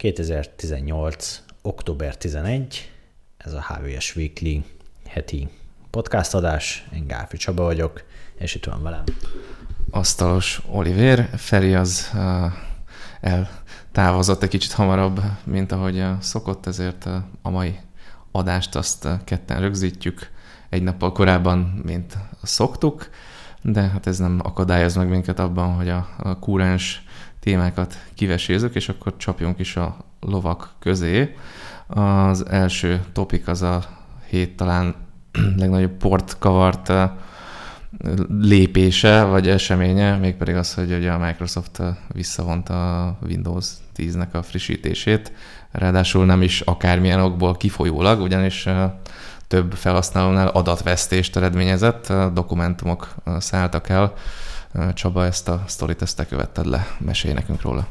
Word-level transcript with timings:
2018. 0.00 1.42
október 1.62 2.16
11, 2.16 2.90
ez 3.36 3.52
a 3.52 3.64
HVS 3.68 4.16
Weekly 4.16 4.56
heti 5.08 5.48
podcast 5.90 6.34
adás. 6.34 6.86
Én 6.94 7.06
Gáfi 7.06 7.36
Csaba 7.36 7.62
vagyok, 7.62 8.02
és 8.38 8.54
itt 8.54 8.64
van 8.64 8.82
velem. 8.82 9.04
Asztalos 9.90 10.62
Oliver, 10.70 11.28
Feri 11.36 11.74
az 11.74 12.10
eltávozott 13.20 14.42
egy 14.42 14.48
kicsit 14.48 14.72
hamarabb, 14.72 15.20
mint 15.44 15.72
ahogy 15.72 16.04
szokott, 16.20 16.66
ezért 16.66 17.08
a 17.42 17.50
mai 17.50 17.78
adást 18.32 18.74
azt 18.76 19.08
ketten 19.24 19.60
rögzítjük 19.60 20.30
egy 20.68 20.82
nappal 20.82 21.12
korábban, 21.12 21.58
mint 21.84 22.16
szoktuk, 22.42 23.10
de 23.62 23.80
hát 23.80 24.06
ez 24.06 24.18
nem 24.18 24.40
akadályoz 24.42 24.94
meg 24.94 25.08
minket 25.08 25.38
abban, 25.38 25.74
hogy 25.74 25.88
a 25.88 26.36
kúrens 26.40 27.02
témákat 27.40 27.98
kivesézzük, 28.14 28.74
és 28.74 28.88
akkor 28.88 29.16
csapjunk 29.16 29.58
is 29.58 29.76
a 29.76 29.96
lovak 30.20 30.74
közé. 30.78 31.36
Az 31.86 32.46
első 32.46 33.04
topik 33.12 33.48
az 33.48 33.62
a 33.62 33.82
hét 34.28 34.56
talán 34.56 34.94
legnagyobb 35.56 35.96
port 35.96 36.38
kavart 36.38 36.92
lépése, 38.40 39.22
vagy 39.22 39.48
eseménye, 39.48 40.16
mégpedig 40.16 40.54
az, 40.54 40.74
hogy 40.74 40.92
ugye 40.92 41.10
a 41.12 41.18
Microsoft 41.18 41.82
visszavonta 42.08 43.06
a 43.06 43.18
Windows 43.22 43.66
10-nek 43.96 44.30
a 44.32 44.42
frissítését, 44.42 45.32
ráadásul 45.70 46.24
nem 46.24 46.42
is 46.42 46.60
akármilyen 46.60 47.20
okból 47.20 47.56
kifolyólag, 47.56 48.20
ugyanis 48.20 48.68
több 49.46 49.72
felhasználónál 49.72 50.46
adatvesztést 50.48 51.36
eredményezett, 51.36 52.12
dokumentumok 52.32 53.14
szálltak 53.38 53.88
el. 53.88 54.12
Csaba, 54.94 55.24
ezt 55.24 55.48
a 55.48 55.64
sztorit 55.66 56.02
ezt 56.02 56.16
te 56.16 56.26
követted 56.26 56.66
le, 56.66 56.86
mesélj 56.98 57.34
nekünk 57.34 57.62
róla. 57.62 57.88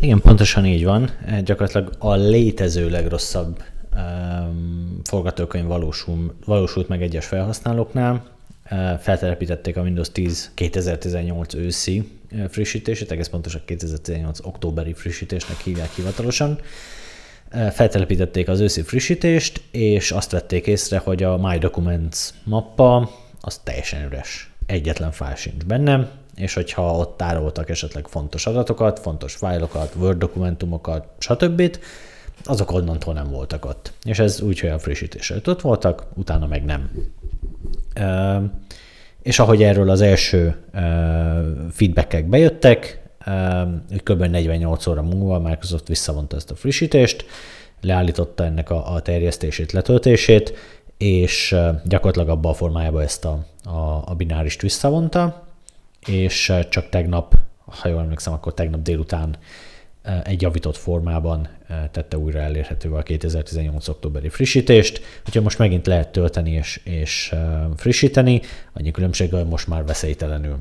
Igen, 0.00 0.20
pontosan 0.20 0.66
így 0.66 0.84
van. 0.84 1.10
Gyakorlatilag 1.44 1.94
a 1.98 2.14
létező 2.14 2.90
legrosszabb 2.90 3.62
um, 3.96 5.00
forgatókönyv 5.04 5.66
valósul, 5.66 6.34
valósult 6.44 6.88
meg 6.88 7.02
egyes 7.02 7.26
felhasználóknál. 7.26 8.24
Uh, 8.70 8.98
feltelepítették 8.98 9.76
a 9.76 9.80
Windows 9.80 10.10
10 10.12 10.50
2018 10.54 11.54
őszi 11.54 12.10
frissítését, 12.48 13.10
egész 13.10 13.28
pontosan 13.28 13.60
2018 13.64 14.38
októberi 14.42 14.92
frissítésnek 14.92 15.58
hívják 15.58 15.94
hivatalosan. 15.94 16.58
Feltelepítették 17.70 18.48
az 18.48 18.60
őszi 18.60 18.82
frissítést, 18.82 19.62
és 19.70 20.10
azt 20.10 20.30
vették 20.30 20.66
észre, 20.66 20.98
hogy 20.98 21.22
a 21.22 21.36
My 21.36 21.58
Documents 21.58 22.18
mappa 22.44 23.10
az 23.40 23.58
teljesen 23.58 24.04
üres. 24.04 24.50
Egyetlen 24.66 25.10
fájl 25.10 25.34
sincs 25.34 25.64
benne, 25.64 26.10
és 26.34 26.54
hogyha 26.54 26.96
ott 26.96 27.16
tároltak 27.16 27.70
esetleg 27.70 28.06
fontos 28.08 28.46
adatokat, 28.46 28.98
fontos 28.98 29.34
fájlokat, 29.34 29.94
Word 29.94 30.18
dokumentumokat, 30.18 31.06
stb., 31.18 31.78
azok 32.44 32.72
onnantól 32.72 33.14
nem 33.14 33.30
voltak 33.30 33.64
ott. 33.64 33.92
És 34.04 34.18
ez 34.18 34.40
úgy, 34.40 34.60
hogy 34.60 34.70
a 34.70 34.78
frissítésre 34.78 35.40
ott 35.44 35.60
voltak, 35.60 36.06
utána 36.14 36.46
meg 36.46 36.64
nem. 36.64 36.90
És 39.22 39.38
ahogy 39.38 39.62
erről 39.62 39.90
az 39.90 40.00
első 40.00 40.56
feedbackek 41.70 42.28
bejöttek, 42.28 43.02
kb. 44.02 44.22
48 44.22 44.86
óra 44.86 45.02
múlva 45.02 45.38
Microsoft 45.38 45.88
visszavonta 45.88 46.36
ezt 46.36 46.50
a 46.50 46.54
frissítést, 46.54 47.24
leállította 47.80 48.44
ennek 48.44 48.70
a 48.70 49.00
terjesztését, 49.02 49.72
letöltését, 49.72 50.54
és 50.98 51.56
gyakorlatilag 51.84 52.28
abba 52.28 52.48
a 52.48 52.54
formájába 52.54 53.02
ezt 53.02 53.24
a, 53.24 53.46
a, 53.64 54.02
a 54.04 54.14
binárist 54.16 54.60
visszavonta, 54.60 55.46
és 56.06 56.52
csak 56.68 56.88
tegnap, 56.88 57.34
ha 57.64 57.88
jól 57.88 58.00
emlékszem, 58.00 58.32
akkor 58.32 58.54
tegnap 58.54 58.82
délután 58.82 59.36
egy 60.24 60.42
javított 60.42 60.76
formában 60.76 61.48
tette 61.90 62.18
újra 62.18 62.38
elérhetővé 62.38 62.96
a 62.96 63.02
2018. 63.02 63.88
októberi 63.88 64.28
frissítést. 64.28 65.00
Úgyhogy 65.26 65.42
most 65.42 65.58
megint 65.58 65.86
lehet 65.86 66.12
tölteni 66.12 66.50
és, 66.50 66.80
és 66.84 67.34
frissíteni, 67.76 68.40
annyi 68.72 68.90
különbség, 68.90 69.32
hogy 69.32 69.46
most 69.46 69.68
már 69.68 69.84
veszélytelenül. 69.84 70.56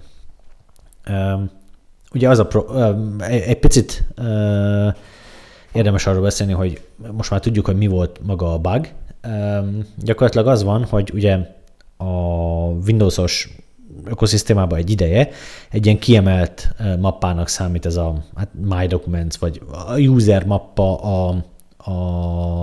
Ugye 2.13 2.29
az 2.29 2.39
a 2.39 2.45
pro, 2.45 2.83
egy 3.19 3.59
picit 3.59 4.03
érdemes 5.71 6.07
arról 6.07 6.21
beszélni, 6.21 6.53
hogy 6.53 6.81
most 7.11 7.29
már 7.29 7.39
tudjuk, 7.39 7.65
hogy 7.65 7.77
mi 7.77 7.87
volt 7.87 8.19
maga 8.23 8.53
a 8.53 8.59
bug. 8.59 8.87
Gyakorlatilag 9.97 10.47
az 10.47 10.63
van, 10.63 10.83
hogy 10.83 11.11
ugye 11.13 11.37
a 11.97 12.05
Windowsos 12.85 13.49
ökoszisztémában 14.05 14.77
egy 14.77 14.89
ideje, 14.89 15.29
egy 15.71 15.85
ilyen 15.85 15.99
kiemelt 15.99 16.69
mappának 16.99 17.47
számít 17.47 17.85
ez 17.85 17.95
a 17.95 18.23
hát 18.35 18.49
My 18.61 18.87
Documents, 18.87 19.35
vagy 19.35 19.61
a 19.87 19.99
user 19.99 20.45
mappa 20.45 20.95
a, 20.95 21.43
a, 21.77 21.91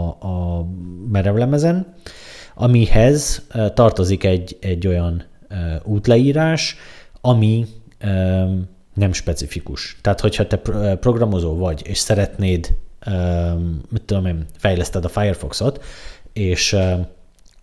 a 0.09 0.67
merevlemezen, 1.11 1.95
amihez 2.55 3.47
tartozik 3.75 4.25
egy, 4.25 4.57
egy 4.61 4.87
olyan 4.87 5.25
útleírás, 5.85 6.77
ami 7.21 7.67
nem 8.95 9.13
specifikus. 9.13 9.99
Tehát, 10.01 10.21
hogyha 10.21 10.47
te 10.47 10.57
programozó 10.97 11.57
vagy, 11.57 11.83
és 11.85 11.99
szeretnéd, 11.99 12.75
mit 13.91 14.03
tudom 14.03 14.27
én, 14.27 14.47
fejleszted 14.59 15.05
a 15.05 15.09
Firefoxot, 15.09 15.85
és 16.33 16.77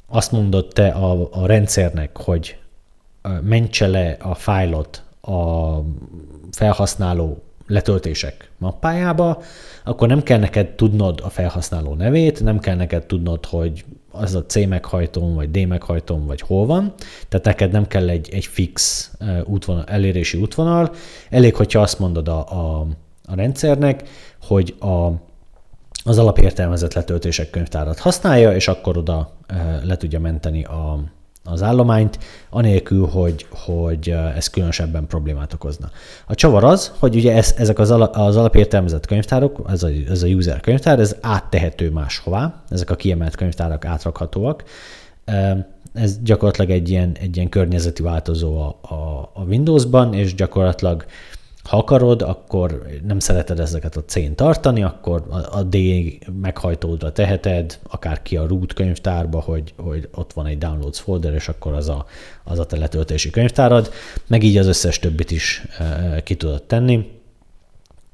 azt 0.08 0.32
mondod 0.32 0.68
te 0.68 0.88
a, 0.88 1.28
a 1.32 1.46
rendszernek, 1.46 2.18
hogy 2.18 2.58
mentse 3.42 3.88
le 3.88 4.18
a 4.22 4.36
fájlot 4.36 5.04
a 5.22 5.74
felhasználó 6.52 7.44
letöltések 7.68 8.52
mappájába, 8.58 9.42
akkor 9.84 10.08
nem 10.08 10.24
kell 10.24 10.40
neked 10.40 10.68
tudnod 10.68 11.22
a 11.24 11.30
felhasználó 11.30 11.94
nevét, 11.94 12.44
nem 12.44 12.60
kell 12.60 12.76
neked 12.76 13.06
tudnod, 13.06 13.46
hogy 13.46 13.86
az 14.12 14.36
a 14.36 14.46
C 14.46 14.66
meghajtom, 14.66 15.34
vagy 15.34 15.52
D 15.52 15.68
meghajtom, 15.68 16.26
vagy 16.26 16.42
hol 16.42 16.66
van. 16.66 16.94
Tehát 17.28 17.46
neked 17.46 17.72
nem 17.72 17.88
kell 17.88 18.10
egy, 18.10 18.30
egy 18.32 18.46
fix 18.46 19.12
útvonal, 19.44 19.84
elérési 19.84 20.38
útvonal. 20.38 20.92
Elég, 21.30 21.56
hogyha 21.56 21.82
azt 21.82 22.00
mondod 22.00 22.28
a, 22.28 22.40
a, 22.52 22.88
a 23.26 23.36
rendszernek, 23.36 24.10
hogy 24.42 24.76
a, 24.80 25.10
az 26.04 26.18
alapértelmezett 26.18 26.94
letöltések 26.94 27.50
könyvtárat 27.50 28.00
használja, 28.00 28.56
és 28.56 28.68
akkor 28.68 28.98
oda 28.98 29.32
le 29.84 29.98
tudja 29.98 30.20
menteni 30.20 30.64
a, 30.64 31.00
az 31.44 31.62
állományt, 31.64 32.20
anélkül, 32.50 33.08
hogy, 33.08 33.46
hogy 33.50 34.10
ez 34.36 34.48
különösebben 34.48 35.08
problémát 35.08 35.54
okozna. 35.54 35.90
A 36.28 36.36
csavar 36.36 36.64
az, 36.64 36.92
hogy 37.00 37.16
ugye 37.16 37.36
ez, 37.36 37.54
ezek 37.58 37.80
az, 37.80 37.92
ala, 37.92 38.06
az 38.06 38.36
alapértelmezett 38.36 39.06
könyvtárok, 39.06 39.62
ez 39.70 39.84
a, 39.84 39.90
ez 40.10 40.24
a 40.24 40.28
user 40.28 40.60
könyvtár, 40.60 41.00
ez 41.00 41.16
áttehető 41.22 41.90
máshová, 41.90 42.64
ezek 42.70 42.90
a 42.90 42.96
kiemelt 42.96 43.36
könyvtárak 43.36 43.86
átrakhatóak. 43.86 44.64
Ez 45.94 46.20
gyakorlatilag 46.24 46.70
egy 46.70 46.90
ilyen, 46.90 47.16
egy 47.20 47.36
ilyen 47.36 47.50
környezeti 47.50 48.02
változó 48.02 48.62
a, 48.62 48.80
a, 48.82 49.32
a 49.34 49.44
Windowsban, 49.48 50.14
és 50.14 50.36
gyakorlatilag 50.36 51.06
ha 51.70 51.78
akarod, 51.78 52.22
akkor 52.22 52.86
nem 53.08 53.20
szereted 53.20 53.60
ezeket 53.60 53.96
a 53.96 54.04
C-n 54.04 54.36
tartani, 54.36 54.84
akkor 54.84 55.24
a 55.52 55.64
D 55.64 55.78
meghajtódra 56.42 57.12
teheted, 57.12 57.80
akár 57.90 58.22
ki 58.22 58.38
a 58.38 58.48
root 58.48 58.74
könyvtárba, 58.74 59.40
hogy, 59.40 59.74
hogy 59.78 60.10
ott 60.14 60.34
van 60.34 60.46
egy 60.46 60.58
downloads 60.58 61.00
folder, 61.00 61.34
és 61.34 61.48
akkor 61.48 61.74
az 61.74 61.90
a, 61.90 62.06
az 62.44 62.60
a 62.60 62.66
teletöltési 62.66 63.30
könyvtárad, 63.30 63.92
meg 64.28 64.44
így 64.44 64.58
az 64.58 64.68
összes 64.68 65.00
többit 65.00 65.32
is 65.32 65.64
e, 65.80 66.22
ki 66.24 66.36
tudod 66.36 66.64
tenni. 66.64 67.12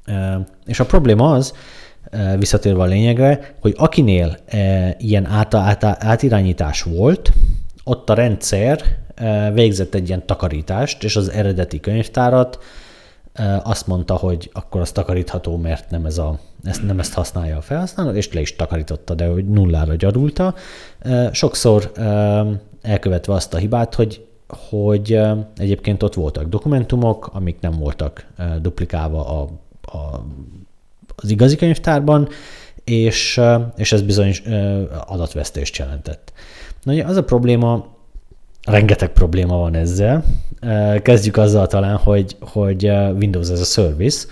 E, 0.04 0.46
és 0.66 0.80
a 0.80 0.86
probléma 0.86 1.32
az, 1.32 1.54
e, 2.10 2.36
visszatérve 2.36 2.82
a 2.82 2.86
lényegre, 2.86 3.54
hogy 3.60 3.74
akinél 3.76 4.36
ilyen 4.98 5.26
át, 5.26 5.54
át, 5.54 5.84
átirányítás 5.84 6.82
volt, 6.82 7.32
ott 7.84 8.10
a 8.10 8.14
rendszer 8.14 8.98
végzett 9.52 9.94
egy 9.94 10.08
ilyen 10.08 10.26
takarítást, 10.26 11.04
és 11.04 11.16
az 11.16 11.28
eredeti 11.28 11.80
könyvtárat 11.80 12.58
azt 13.62 13.86
mondta, 13.86 14.14
hogy 14.14 14.50
akkor 14.52 14.80
az 14.80 14.92
takarítható, 14.92 15.56
mert 15.56 15.90
nem, 15.90 16.06
ez 16.06 16.18
a, 16.18 16.38
ezt, 16.64 16.82
nem 16.86 16.98
ezt 16.98 17.12
használja 17.12 17.56
a 17.56 17.60
felhasználó, 17.60 18.10
és 18.10 18.32
le 18.32 18.40
is 18.40 18.56
takarította, 18.56 19.14
de 19.14 19.26
hogy 19.26 19.48
nullára 19.48 19.94
gyarulta. 19.94 20.54
Sokszor 21.32 21.92
elkövetve 22.82 23.32
azt 23.32 23.54
a 23.54 23.56
hibát, 23.58 23.94
hogy, 23.94 24.26
hogy 24.70 25.20
egyébként 25.56 26.02
ott 26.02 26.14
voltak 26.14 26.44
dokumentumok, 26.44 27.30
amik 27.32 27.60
nem 27.60 27.78
voltak 27.78 28.26
duplikálva 28.60 29.40
a, 29.40 29.48
a, 29.82 30.24
az 31.16 31.30
igazi 31.30 31.56
könyvtárban, 31.56 32.28
és, 32.84 33.40
és 33.76 33.92
ez 33.92 34.02
bizony 34.02 34.34
adatvesztést 35.06 35.76
jelentett. 35.76 36.32
Na, 36.82 37.04
az 37.06 37.16
a 37.16 37.24
probléma, 37.24 37.86
rengeteg 38.66 39.12
probléma 39.12 39.56
van 39.56 39.74
ezzel. 39.74 40.24
Kezdjük 41.02 41.36
azzal 41.36 41.66
talán, 41.66 41.96
hogy, 41.96 42.36
hogy 42.40 42.84
Windows 43.14 43.50
ez 43.50 43.60
a 43.60 43.64
service, 43.64 44.26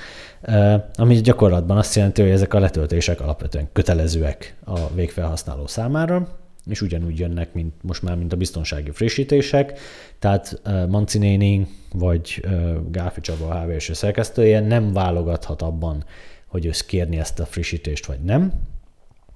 ami 0.95 1.15
gyakorlatban 1.15 1.77
azt 1.77 1.95
jelenti, 1.95 2.23
hogy 2.23 2.31
ezek 2.31 2.55
a 2.55 2.59
letöltések 2.59 3.21
alapvetően 3.21 3.69
kötelezőek 3.73 4.57
a 4.65 4.95
végfelhasználó 4.95 5.67
számára, 5.67 6.29
és 6.67 6.83
ugyanúgy 6.83 7.19
jönnek, 7.19 7.53
mint 7.53 7.75
most 7.83 8.03
már, 8.03 8.17
mint 8.17 8.33
a 8.33 8.37
biztonsági 8.37 8.91
frissítések. 8.91 9.79
Tehát 10.19 10.61
Manci 10.89 11.19
néni 11.19 11.67
vagy 11.93 12.47
Gáfi 12.91 13.21
Csaba 13.21 13.49
a 13.49 13.61
HVS 13.61 13.91
szerkesztője 13.93 14.61
nem 14.61 14.93
válogathat 14.93 15.63
abban, 15.63 16.05
hogy 16.47 16.67
ő 16.67 16.71
kérni 16.87 17.19
ezt 17.19 17.41
a 17.41 17.47
frissítést, 17.47 18.07
vagy 18.07 18.21
nem. 18.21 18.53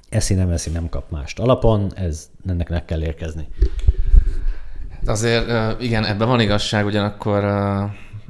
Eszi 0.09 0.35
nem 0.35 0.51
eszi, 0.51 0.71
nem 0.71 0.89
kap 0.89 1.11
mást 1.11 1.39
alapon, 1.39 1.93
ez 1.95 2.31
ennek 2.47 2.69
meg 2.69 2.85
kell 2.85 3.03
érkezni. 3.03 3.49
Azért 5.09 5.81
igen, 5.81 6.05
ebben 6.05 6.29
van 6.29 6.41
igazság, 6.41 6.87
ugyanakkor 6.87 7.43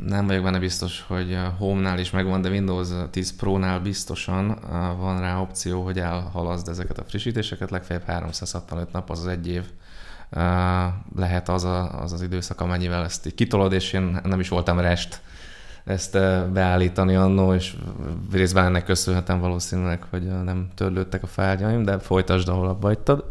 nem 0.07 0.27
vagyok 0.27 0.43
benne 0.43 0.59
biztos, 0.59 1.05
hogy 1.09 1.39
Home-nál 1.59 1.99
is 1.99 2.11
megvan, 2.11 2.41
de 2.41 2.49
Windows 2.49 2.89
10 3.11 3.37
Pro-nál 3.37 3.81
biztosan 3.81 4.59
van 4.99 5.21
rá 5.21 5.41
opció, 5.41 5.83
hogy 5.83 5.99
elhalaszd 5.99 6.69
ezeket 6.69 6.99
a 6.99 7.05
frissítéseket, 7.05 7.71
legfeljebb 7.71 8.05
365 8.07 8.93
nap, 8.93 9.11
az 9.11 9.19
az 9.19 9.27
egy 9.27 9.49
év 9.49 9.63
lehet 11.17 11.49
az, 11.49 11.65
a, 11.65 12.01
az 12.01 12.13
az 12.13 12.23
időszak, 12.23 12.61
amennyivel 12.61 13.05
ezt 13.05 13.27
így 13.27 13.35
kitolod, 13.35 13.73
és 13.73 13.93
én 13.93 14.21
nem 14.25 14.41
is 14.41 14.49
voltam 14.49 14.81
rest 14.81 15.21
ezt 15.85 16.13
beállítani 16.53 17.15
annó, 17.15 17.55
és 17.55 17.77
részben 18.33 18.65
ennek 18.65 18.85
köszönhetem 18.85 19.41
valószínűleg, 19.41 20.03
hogy 20.11 20.23
nem 20.45 20.69
törlődtek 20.75 21.23
a 21.23 21.27
fájljaim, 21.27 21.85
de 21.85 21.99
folytasd, 21.99 22.49
ahol 22.49 22.69
abba 22.69 22.87
hagytad. 22.87 23.25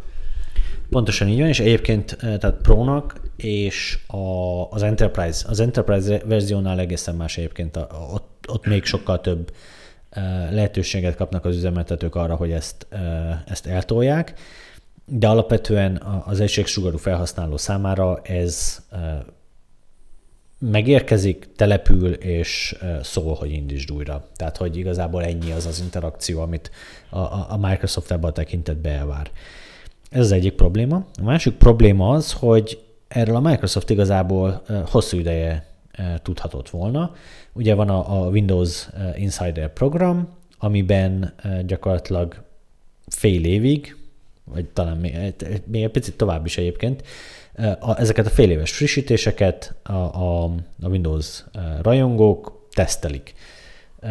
Pontosan 0.89 1.27
így 1.27 1.39
van, 1.39 1.47
és 1.47 1.59
egyébként 1.59 2.17
tehát 2.19 2.55
Pro-nak 2.61 3.13
és 3.37 3.99
a, 4.07 4.17
az 4.69 4.83
Enterprise, 4.83 5.47
az 5.49 5.59
Enterprise 5.59 6.21
verziónál 6.25 6.79
egészen 6.79 7.15
más 7.15 7.37
egyébként, 7.37 7.77
a, 7.77 7.87
ott, 8.13 8.45
ott 8.47 8.65
még 8.65 8.83
sokkal 8.83 9.21
több 9.21 9.51
lehetőséget 10.51 11.15
kapnak 11.15 11.45
az 11.45 11.55
üzemeltetők 11.55 12.15
arra, 12.15 12.35
hogy 12.35 12.51
ezt, 12.51 12.87
ezt 13.45 13.65
eltolják, 13.65 14.33
de 15.05 15.27
alapvetően 15.27 16.01
az 16.25 16.39
egységsugarú 16.39 16.97
felhasználó 16.97 17.57
számára 17.57 18.21
ez 18.21 18.85
megérkezik, 20.59 21.47
települ, 21.55 22.13
és 22.13 22.75
szól, 23.01 23.33
hogy 23.33 23.51
indítsd 23.51 23.91
újra. 23.91 24.27
Tehát, 24.35 24.57
hogy 24.57 24.77
igazából 24.77 25.23
ennyi 25.23 25.51
az 25.51 25.65
az 25.65 25.79
interakció, 25.79 26.41
amit 26.41 26.71
a, 27.09 27.19
a 27.53 27.57
Microsoft 27.61 28.11
ebben 28.11 28.29
a 28.29 28.33
tekintetben 28.33 28.93
elvár. 28.93 29.31
Ez 30.09 30.19
az 30.19 30.31
egyik 30.31 30.53
probléma. 30.53 31.05
A 31.19 31.23
másik 31.23 31.53
probléma 31.53 32.09
az, 32.09 32.31
hogy 32.31 32.86
erről 33.07 33.35
a 33.35 33.39
Microsoft 33.39 33.89
igazából 33.89 34.61
hosszú 34.85 35.17
ideje 35.17 35.65
tudhatott 36.21 36.69
volna. 36.69 37.15
Ugye 37.53 37.73
van 37.73 37.89
a, 37.89 38.27
Windows 38.27 38.87
Insider 39.15 39.73
program, 39.73 40.29
amiben 40.57 41.33
gyakorlatilag 41.65 42.43
fél 43.07 43.45
évig, 43.45 43.95
vagy 44.43 44.65
talán 44.65 44.97
még, 44.97 45.15
egy 45.71 45.89
picit 45.89 46.17
tovább 46.17 46.45
is 46.45 46.57
egyébként, 46.57 47.03
ezeket 47.97 48.25
a 48.25 48.29
fél 48.29 48.51
éves 48.51 48.71
frissítéseket 48.71 49.75
a, 49.83 49.91
a 49.93 50.51
Windows 50.83 51.43
rajongók 51.81 52.67
tesztelik. 52.71 53.33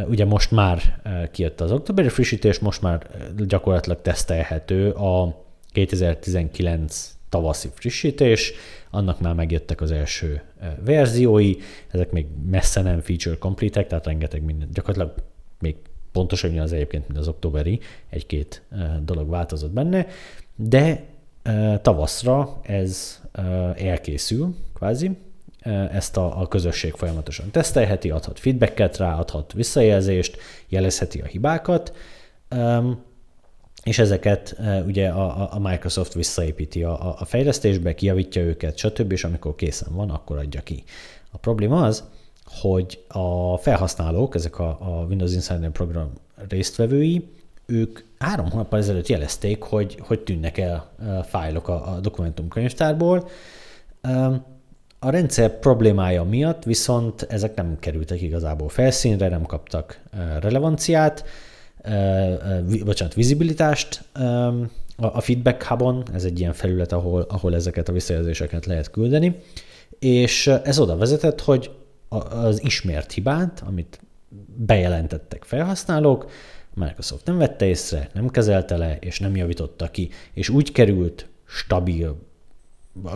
Ugye 0.08 0.24
most 0.24 0.50
már 0.50 1.00
kijött 1.32 1.60
az 1.60 1.72
októberi 1.72 2.08
frissítés, 2.08 2.58
most 2.58 2.82
már 2.82 3.06
gyakorlatilag 3.36 4.02
tesztelhető 4.02 4.90
a 4.90 5.44
2019 5.72 7.16
tavaszi 7.28 7.68
frissítés, 7.74 8.52
annak 8.96 9.20
már 9.20 9.34
megjöttek 9.34 9.80
az 9.80 9.90
első 9.90 10.42
verziói, 10.84 11.54
ezek 11.90 12.10
még 12.10 12.26
messze 12.50 12.82
nem 12.82 13.00
feature 13.00 13.36
complete 13.38 13.84
tehát 13.84 14.06
rengeteg 14.06 14.42
minden, 14.42 14.68
gyakorlatilag 14.72 15.14
még 15.58 15.76
pontosan 16.12 16.58
az 16.58 16.72
egyébként, 16.72 17.06
mint 17.06 17.18
az 17.18 17.28
októberi, 17.28 17.80
egy-két 18.08 18.62
dolog 19.04 19.28
változott 19.28 19.72
benne, 19.72 20.06
de 20.54 21.04
tavaszra 21.82 22.60
ez 22.62 23.20
elkészül, 23.76 24.54
kvázi, 24.74 25.10
ezt 25.92 26.16
a, 26.16 26.40
a 26.40 26.48
közösség 26.48 26.92
folyamatosan 26.92 27.50
tesztelheti, 27.50 28.10
adhat 28.10 28.38
feedbacket 28.38 28.96
rá, 28.96 29.18
adhat 29.18 29.52
visszajelzést, 29.52 30.38
jelezheti 30.68 31.20
a 31.20 31.24
hibákat, 31.24 31.92
és 33.86 33.98
ezeket 33.98 34.56
ugye 34.86 35.08
a, 35.08 35.48
a 35.52 35.58
Microsoft 35.58 36.14
visszaépíti 36.14 36.82
a, 36.82 37.20
a 37.20 37.24
fejlesztésbe, 37.24 37.94
kijavítja 37.94 38.42
őket, 38.42 38.78
stb., 38.78 39.12
és 39.12 39.24
amikor 39.24 39.54
készen 39.54 39.88
van, 39.94 40.10
akkor 40.10 40.38
adja 40.38 40.60
ki. 40.60 40.84
A 41.30 41.38
probléma 41.38 41.82
az, 41.82 42.04
hogy 42.44 43.04
a 43.08 43.56
felhasználók, 43.56 44.34
ezek 44.34 44.58
a, 44.58 44.68
a 44.80 45.04
Windows 45.08 45.32
Insider 45.32 45.70
program 45.70 46.10
résztvevői, 46.48 47.28
ők 47.66 48.00
három 48.18 48.50
hónappal 48.50 48.78
ezelőtt 48.78 49.06
jelezték, 49.06 49.62
hogy, 49.62 49.98
hogy 50.00 50.20
tűnnek 50.20 50.58
el 50.58 50.90
fájlok 51.28 51.68
a, 51.68 51.92
a 51.94 52.00
dokumentumkönyvtárból. 52.00 53.28
A 54.98 55.10
rendszer 55.10 55.58
problémája 55.58 56.24
miatt 56.24 56.64
viszont 56.64 57.22
ezek 57.22 57.54
nem 57.54 57.76
kerültek 57.80 58.22
igazából 58.22 58.68
felszínre, 58.68 59.28
nem 59.28 59.42
kaptak 59.42 60.00
relevanciát, 60.40 61.24
bocsánat, 62.84 63.14
vizibilitást 63.14 64.04
a 64.96 65.20
Feedback 65.20 65.62
Hubon, 65.62 66.02
ez 66.14 66.24
egy 66.24 66.40
ilyen 66.40 66.52
felület, 66.52 66.92
ahol, 66.92 67.20
ahol 67.20 67.54
ezeket 67.54 67.88
a 67.88 67.92
visszajelzéseket 67.92 68.66
lehet 68.66 68.90
küldeni, 68.90 69.36
és 69.98 70.46
ez 70.46 70.78
oda 70.78 70.96
vezetett, 70.96 71.40
hogy 71.40 71.70
az 72.30 72.64
ismert 72.64 73.12
hibát, 73.12 73.62
amit 73.66 74.00
bejelentettek 74.56 75.44
felhasználók, 75.44 76.30
Microsoft 76.74 77.26
nem 77.26 77.38
vette 77.38 77.66
észre, 77.66 78.08
nem 78.12 78.28
kezelte 78.28 78.76
le, 78.76 78.96
és 79.00 79.18
nem 79.18 79.36
javította 79.36 79.90
ki, 79.90 80.10
és 80.32 80.48
úgy 80.48 80.72
került 80.72 81.28
stabil, 81.44 82.16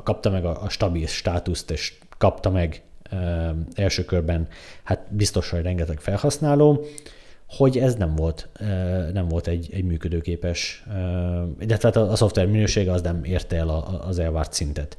kapta 0.02 0.30
meg 0.30 0.44
a, 0.44 0.62
a 0.62 0.68
stabil 0.68 1.06
státuszt, 1.06 1.70
és 1.70 1.94
kapta 2.18 2.50
meg 2.50 2.82
e, 3.02 3.54
első 3.74 4.04
körben, 4.04 4.48
hát 4.82 5.06
biztos, 5.10 5.50
hogy 5.50 5.62
rengeteg 5.62 6.00
felhasználó, 6.00 6.84
hogy 7.50 7.78
ez 7.78 7.94
nem 7.94 8.14
volt, 8.14 8.48
nem 9.12 9.28
volt 9.28 9.46
egy, 9.46 9.68
egy 9.72 9.84
működőképes, 9.84 10.84
de 11.66 11.76
tehát 11.76 11.96
a, 11.96 12.10
a 12.10 12.16
szoftver 12.16 12.46
minősége 12.46 12.92
az 12.92 13.02
nem 13.02 13.24
érte 13.24 13.56
el 13.56 13.68
a, 13.68 14.06
az 14.06 14.18
elvárt 14.18 14.52
szintet. 14.52 14.96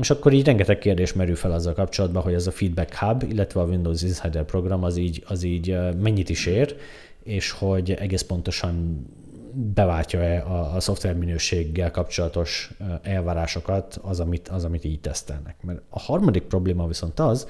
És 0.00 0.10
akkor 0.10 0.32
így 0.32 0.44
rengeteg 0.44 0.78
kérdés 0.78 1.12
merül 1.12 1.36
fel 1.36 1.52
azzal 1.52 1.72
kapcsolatban, 1.72 2.22
hogy 2.22 2.34
ez 2.34 2.46
a 2.46 2.50
Feedback 2.50 2.94
Hub, 2.94 3.22
illetve 3.28 3.60
a 3.60 3.64
Windows 3.64 4.02
Insider 4.02 4.44
program 4.44 4.84
az 4.84 4.96
így, 4.96 5.24
az 5.26 5.42
így 5.42 5.78
mennyit 6.02 6.28
is 6.28 6.46
ér, 6.46 6.76
és 7.22 7.50
hogy 7.50 7.90
egész 7.92 8.22
pontosan 8.22 9.06
beváltja-e 9.52 10.42
a, 10.42 10.74
a 10.74 10.80
szoftver 10.80 11.14
minőséggel 11.14 11.90
kapcsolatos 11.90 12.70
elvárásokat 13.02 13.98
az 14.02 14.20
amit, 14.20 14.48
az, 14.48 14.64
amit 14.64 14.84
így 14.84 15.00
tesztelnek. 15.00 15.56
Mert 15.62 15.80
a 15.88 15.98
harmadik 15.98 16.42
probléma 16.42 16.86
viszont 16.86 17.20
az, 17.20 17.48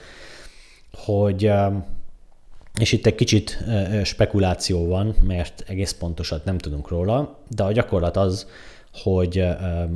hogy 0.92 1.52
és 2.78 2.92
itt 2.92 3.06
egy 3.06 3.14
kicsit 3.14 3.64
spekuláció 4.04 4.86
van, 4.86 5.14
mert 5.26 5.64
egész 5.66 5.92
pontosat 5.92 6.44
nem 6.44 6.58
tudunk 6.58 6.88
róla, 6.88 7.38
de 7.48 7.62
a 7.62 7.72
gyakorlat 7.72 8.16
az, 8.16 8.46
hogy 8.92 9.44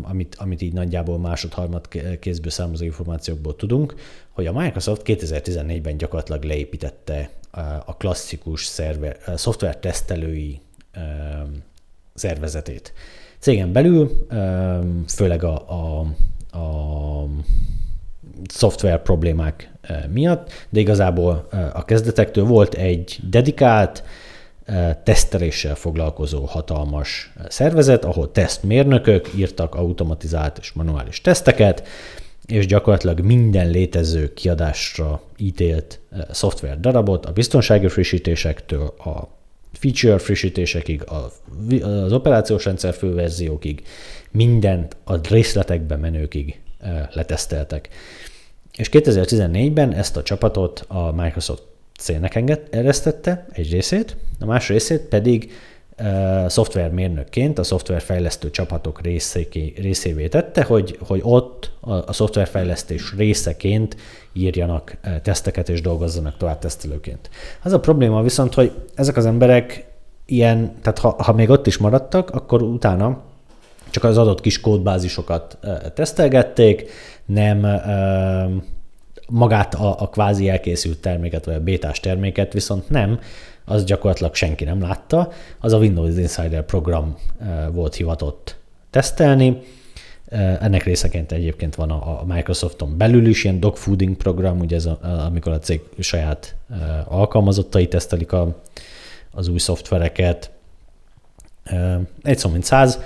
amit, 0.03 0.35
amit 0.39 0.63
így 0.63 0.73
nagyjából 0.73 1.19
másod-harmad 1.19 1.89
kézből 2.21 2.51
származó 2.51 2.85
információkból 2.85 3.57
tudunk, 3.57 3.95
hogy 4.31 4.47
a 4.47 4.53
Microsoft 4.53 5.03
2014-ben 5.05 5.97
gyakorlatilag 5.97 6.43
leépítette 6.43 7.31
a 7.85 7.97
klasszikus 7.97 8.65
szerver, 8.65 9.17
szoftver 9.37 9.77
tesztelői 9.77 10.61
szervezetét. 12.15 12.93
Cégen 13.39 13.73
belül 13.73 14.27
főleg 15.09 15.45
a, 15.45 15.71
a, 15.71 16.01
a 16.59 17.27
szoftver 18.49 19.03
problémák 19.03 19.71
miatt, 20.13 20.51
de 20.69 20.81
igazából 20.81 21.49
a 21.73 21.85
kezdetektől 21.85 22.45
volt 22.45 22.75
egy 22.75 23.19
dedikált, 23.31 24.05
teszteléssel 25.03 25.75
foglalkozó 25.75 26.45
hatalmas 26.45 27.33
szervezet, 27.49 28.05
ahol 28.05 28.33
tesztmérnökök 28.33 29.31
írtak 29.37 29.75
automatizált 29.75 30.59
és 30.59 30.73
manuális 30.73 31.21
teszteket, 31.21 31.89
és 32.47 32.67
gyakorlatilag 32.67 33.21
minden 33.21 33.71
létező 33.71 34.33
kiadásra 34.35 35.23
ítélt 35.37 36.01
szoftver 36.31 36.81
darabot, 36.81 37.27
a 37.27 37.33
biztonsági 37.33 37.89
frissítésektől 37.89 38.87
a 38.87 39.29
feature 39.73 40.19
frissítésekig, 40.19 41.05
az 41.83 42.13
operációs 42.13 42.65
rendszer 42.65 42.95
főverziókig, 42.95 43.83
mindent 44.31 44.97
a 45.05 45.29
részletekbe 45.29 45.97
menőkig 45.97 46.61
leteszteltek. 47.13 47.89
És 48.77 48.89
2014-ben 48.93 49.93
ezt 49.95 50.17
a 50.17 50.23
csapatot 50.23 50.85
a 50.89 51.13
Microsoft 51.13 51.63
célnek 51.99 52.43
eresztette 52.71 53.47
egy 53.53 53.71
részét, 53.71 54.17
a 54.41 54.45
más 54.45 54.69
részét 54.69 55.01
pedig 55.01 55.53
uh, 55.99 56.49
szoftvermérnökként 56.49 57.59
a 57.59 57.63
szoftverfejlesztő 57.63 58.51
csapatok 58.51 59.01
részéké, 59.01 59.75
részévé 59.77 60.29
tette, 60.29 60.63
hogy, 60.63 60.99
hogy 61.07 61.21
ott 61.23 61.71
a, 61.81 61.93
a 61.93 62.13
szoftverfejlesztés 62.13 63.15
részeként 63.17 63.97
írjanak 64.33 64.97
uh, 65.05 65.21
teszteket 65.21 65.69
és 65.69 65.81
dolgozzanak 65.81 66.37
tovább 66.37 66.59
tesztelőként. 66.59 67.31
Az 67.63 67.73
a 67.73 67.81
probléma 67.81 68.23
viszont, 68.23 68.55
hogy 68.55 68.73
ezek 68.95 69.17
az 69.17 69.27
emberek 69.27 69.85
ilyen, 70.27 70.75
tehát 70.83 70.99
ha, 70.99 71.23
ha 71.23 71.33
még 71.33 71.51
ott 71.51 71.67
is 71.67 71.79
maradtak, 71.79 72.31
akkor 72.31 72.63
utána 72.63 73.23
csak 73.93 74.05
az 74.05 74.19
adott 74.19 74.41
kis 74.41 74.61
kódbázisokat 74.61 75.59
tesztelgették, 75.95 76.91
nem 77.27 77.81
magát 79.29 79.75
a, 79.75 80.01
a 80.01 80.09
kvázi 80.09 80.49
elkészült 80.49 80.99
terméket, 80.99 81.45
vagy 81.45 81.55
a 81.55 81.61
bétás 81.61 82.01
terméket 82.01 82.53
viszont 82.53 82.91
nem, 82.91 83.21
az 83.65 83.85
gyakorlatilag 83.85 84.35
senki 84.35 84.65
nem 84.65 84.81
látta, 84.81 85.33
az 85.61 85.73
a 85.73 85.79
Windows 85.79 86.17
Insider 86.17 86.65
program 86.65 87.17
volt 87.73 87.95
hivatott 87.95 88.57
tesztelni, 88.91 89.59
ennek 90.61 90.83
részeként 90.83 91.33
egyébként 91.33 91.75
van 91.75 91.91
a 91.91 92.25
Microsofton 92.25 92.97
belül 92.97 93.27
is 93.27 93.45
ilyen 93.45 93.61
dogfooding 93.61 94.17
program, 94.17 94.61
ugye 94.61 94.77
ez 94.77 94.87
a, 94.87 94.99
amikor 95.03 95.53
a 95.53 95.59
cég 95.59 95.81
saját 95.99 96.55
alkalmazottai 97.05 97.89
tesztelik 97.89 98.33
a, 98.33 98.63
az 99.31 99.49
új 99.49 99.59
szoftvereket. 99.59 100.51
Egy 102.23 102.39
szó 102.39 102.51
mint 102.51 102.65
száz. 102.65 102.99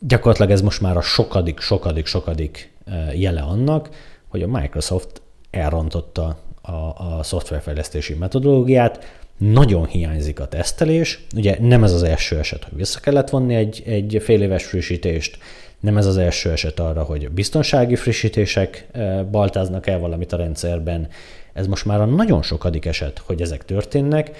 Gyakorlatilag 0.00 0.50
ez 0.50 0.60
most 0.60 0.80
már 0.80 0.96
a 0.96 1.00
sokadik, 1.00 1.60
sokadik, 1.60 2.06
sokadik 2.06 2.72
jele 3.14 3.40
annak, 3.40 3.88
hogy 4.28 4.42
a 4.42 4.46
Microsoft 4.48 5.22
elrontotta 5.50 6.38
a, 6.62 6.72
a 6.72 7.22
szoftverfejlesztési 7.22 8.14
metodológiát, 8.14 9.16
nagyon 9.36 9.86
hiányzik 9.86 10.40
a 10.40 10.48
tesztelés. 10.48 11.26
Ugye 11.36 11.56
nem 11.60 11.84
ez 11.84 11.92
az 11.92 12.02
első 12.02 12.38
eset, 12.38 12.64
hogy 12.64 12.76
vissza 12.76 13.00
kellett 13.00 13.30
vonni 13.30 13.54
egy, 13.54 13.82
egy 13.86 14.18
fél 14.22 14.42
éves 14.42 14.64
frissítést, 14.64 15.38
nem 15.80 15.96
ez 15.96 16.06
az 16.06 16.16
első 16.16 16.50
eset 16.50 16.80
arra, 16.80 17.02
hogy 17.02 17.30
biztonsági 17.30 17.96
frissítések 17.96 18.86
baltáznak 19.30 19.86
el 19.86 19.98
valamit 19.98 20.32
a 20.32 20.36
rendszerben. 20.36 21.08
Ez 21.52 21.66
most 21.66 21.84
már 21.84 22.00
a 22.00 22.04
nagyon 22.04 22.42
sokadik 22.42 22.86
eset, 22.86 23.18
hogy 23.18 23.40
ezek 23.40 23.64
történnek, 23.64 24.30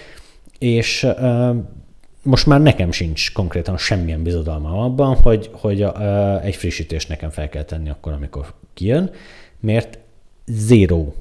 és 0.58 1.06
most 2.22 2.46
már 2.46 2.60
nekem 2.60 2.92
sincs 2.92 3.32
konkrétan 3.32 3.76
semmilyen 3.76 4.22
bizodalmam 4.22 4.78
abban, 4.78 5.14
hogy, 5.14 5.50
hogy 5.52 5.87
egy 6.42 6.56
frissítést 6.56 7.08
nekem 7.08 7.30
fel 7.30 7.48
kell 7.48 7.62
tenni 7.62 7.90
akkor, 7.90 8.12
amikor 8.12 8.54
kijön, 8.75 9.10
mert 9.60 9.98
zéró 10.46 11.14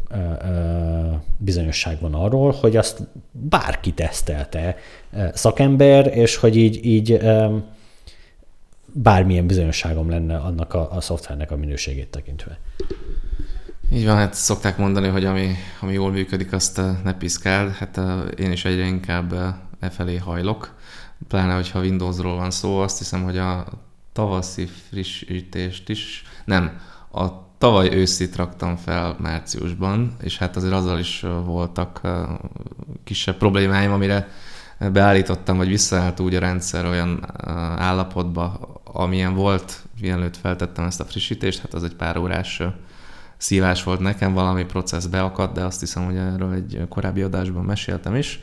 bizonyosság 1.38 2.00
van 2.00 2.14
arról, 2.14 2.52
hogy 2.52 2.78
azt 2.78 3.02
bárki 3.32 3.94
tesztelte 3.94 4.76
szakember, 5.34 6.18
és 6.18 6.36
hogy 6.36 6.56
így, 6.56 6.86
így 6.86 7.20
bármilyen 8.94 9.48
bizonyosságom 9.48 10.10
lenne 10.10 10.38
annak 10.38 10.74
a, 10.74 10.92
a 10.92 11.02
szoftvernek 11.02 11.52
a 11.52 11.56
minőségét 11.56 12.08
tekintve. 12.08 12.60
Így 13.94 14.06
van, 14.06 14.16
hát 14.16 14.34
szokták 14.34 14.78
mondani, 14.78 15.08
hogy 15.08 15.26
ami, 15.26 15.52
ami 15.82 15.94
jól 15.94 16.12
működik, 16.12 16.54
azt 16.54 16.82
ne 17.04 17.14
piszkál. 17.14 17.70
Hát 17.70 18.00
én 18.40 18.52
is 18.52 18.66
egyre 18.66 18.86
inkább 18.86 19.34
e 19.80 19.90
felé 19.90 20.18
hajlok. 20.18 20.74
Pláne, 21.28 21.54
hogyha 21.54 21.80
Windowsról 21.80 22.36
van 22.36 22.52
szó, 22.52 22.80
azt 22.80 22.98
hiszem, 22.98 23.24
hogy 23.24 23.38
a 23.38 23.66
tavaszi 24.14 24.66
frissítést 24.66 25.90
is, 25.90 26.24
nem, 26.46 26.80
a 27.12 27.48
tavaly 27.58 27.96
őszit 27.96 28.36
raktam 28.36 28.76
fel 28.76 29.16
márciusban, 29.20 30.16
és 30.22 30.38
hát 30.38 30.56
azért 30.56 30.74
azzal 30.74 31.00
is 31.00 31.26
voltak 31.46 32.02
kisebb 33.04 33.38
problémáim, 33.38 33.92
amire 33.92 34.28
beállítottam, 34.92 35.58
vagy 35.58 35.68
visszaállt 35.68 36.20
úgy 36.20 36.36
a 36.36 36.40
rendszer 36.40 36.86
olyan 36.86 37.26
állapotba, 37.78 38.76
amilyen 38.84 39.34
volt, 39.34 39.84
mielőtt 40.02 40.38
feltettem 40.38 40.86
ezt 40.86 41.00
a 41.00 41.06
frissítést, 41.06 41.60
hát 41.60 41.74
az 41.74 41.84
egy 41.84 41.96
pár 41.96 42.18
órás 42.18 42.62
szívás 43.38 43.84
volt 43.84 44.00
nekem, 44.00 44.34
valami 44.34 44.66
processz 44.66 45.06
beakadt, 45.06 45.54
de 45.54 45.64
azt 45.64 45.80
hiszem, 45.80 46.06
hogy 46.06 46.16
erről 46.16 46.54
egy 46.54 46.86
korábbi 46.90 47.22
adásban 47.22 47.64
meséltem 47.64 48.16
is. 48.16 48.40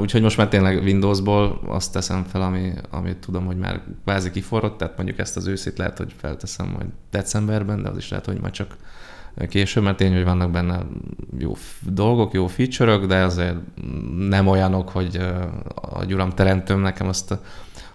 Úgyhogy 0.00 0.22
most 0.22 0.36
már 0.36 0.48
tényleg 0.48 0.82
Windowsból 0.82 1.60
azt 1.66 1.92
teszem 1.92 2.24
fel, 2.24 2.42
ami, 2.42 2.72
amit 2.90 3.16
tudom, 3.16 3.46
hogy 3.46 3.56
már 3.56 3.82
kvázi 4.04 4.30
kiforrott, 4.30 4.78
tehát 4.78 4.96
mondjuk 4.96 5.18
ezt 5.18 5.36
az 5.36 5.46
őszit 5.46 5.78
lehet, 5.78 5.98
hogy 5.98 6.14
felteszem 6.20 6.66
majd 6.66 6.86
decemberben, 7.10 7.82
de 7.82 7.88
az 7.88 7.96
is 7.96 8.08
lehet, 8.08 8.26
hogy 8.26 8.40
majd 8.40 8.52
csak 8.52 8.76
később, 9.48 9.82
mert 9.82 9.96
tény, 9.96 10.14
hogy 10.14 10.24
vannak 10.24 10.50
benne 10.50 10.82
jó 11.38 11.56
dolgok, 11.80 12.32
jó 12.32 12.46
feature 12.46 12.96
de 12.96 13.22
azért 13.22 13.56
nem 14.28 14.46
olyanok, 14.46 14.88
hogy 14.88 15.20
a 15.74 16.04
gyuram 16.04 16.30
teremtőm 16.30 16.80
nekem 16.80 17.08
azt 17.08 17.38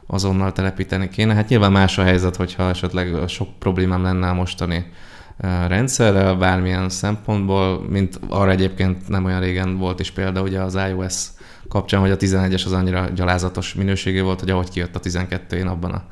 azonnal 0.07 0.51
telepíteni 0.51 1.09
kéne. 1.09 1.33
Hát 1.33 1.49
nyilván 1.49 1.71
más 1.71 1.97
a 1.97 2.03
helyzet, 2.03 2.35
hogyha 2.35 2.69
esetleg 2.69 3.27
sok 3.27 3.47
problémám 3.59 4.03
lenne 4.03 4.29
a 4.29 4.33
mostani 4.33 4.91
rendszerrel, 5.67 6.35
bármilyen 6.35 6.89
szempontból, 6.89 7.85
mint 7.89 8.19
arra 8.29 8.51
egyébként 8.51 9.07
nem 9.07 9.25
olyan 9.25 9.39
régen 9.39 9.77
volt 9.77 9.99
is 9.99 10.11
példa, 10.11 10.41
ugye 10.41 10.61
az 10.61 10.75
iOS 10.89 11.27
kapcsán, 11.71 11.99
hogy 11.99 12.11
a 12.11 12.17
11-es 12.17 12.65
az 12.65 12.71
annyira 12.71 13.09
gyalázatos 13.09 13.73
minőségű 13.73 14.21
volt, 14.21 14.39
hogy 14.39 14.49
ahogy 14.49 14.69
kijött 14.69 14.95
a 14.95 14.99
12, 14.99 15.57
én 15.57 15.67
abban 15.67 15.91
a 15.91 16.03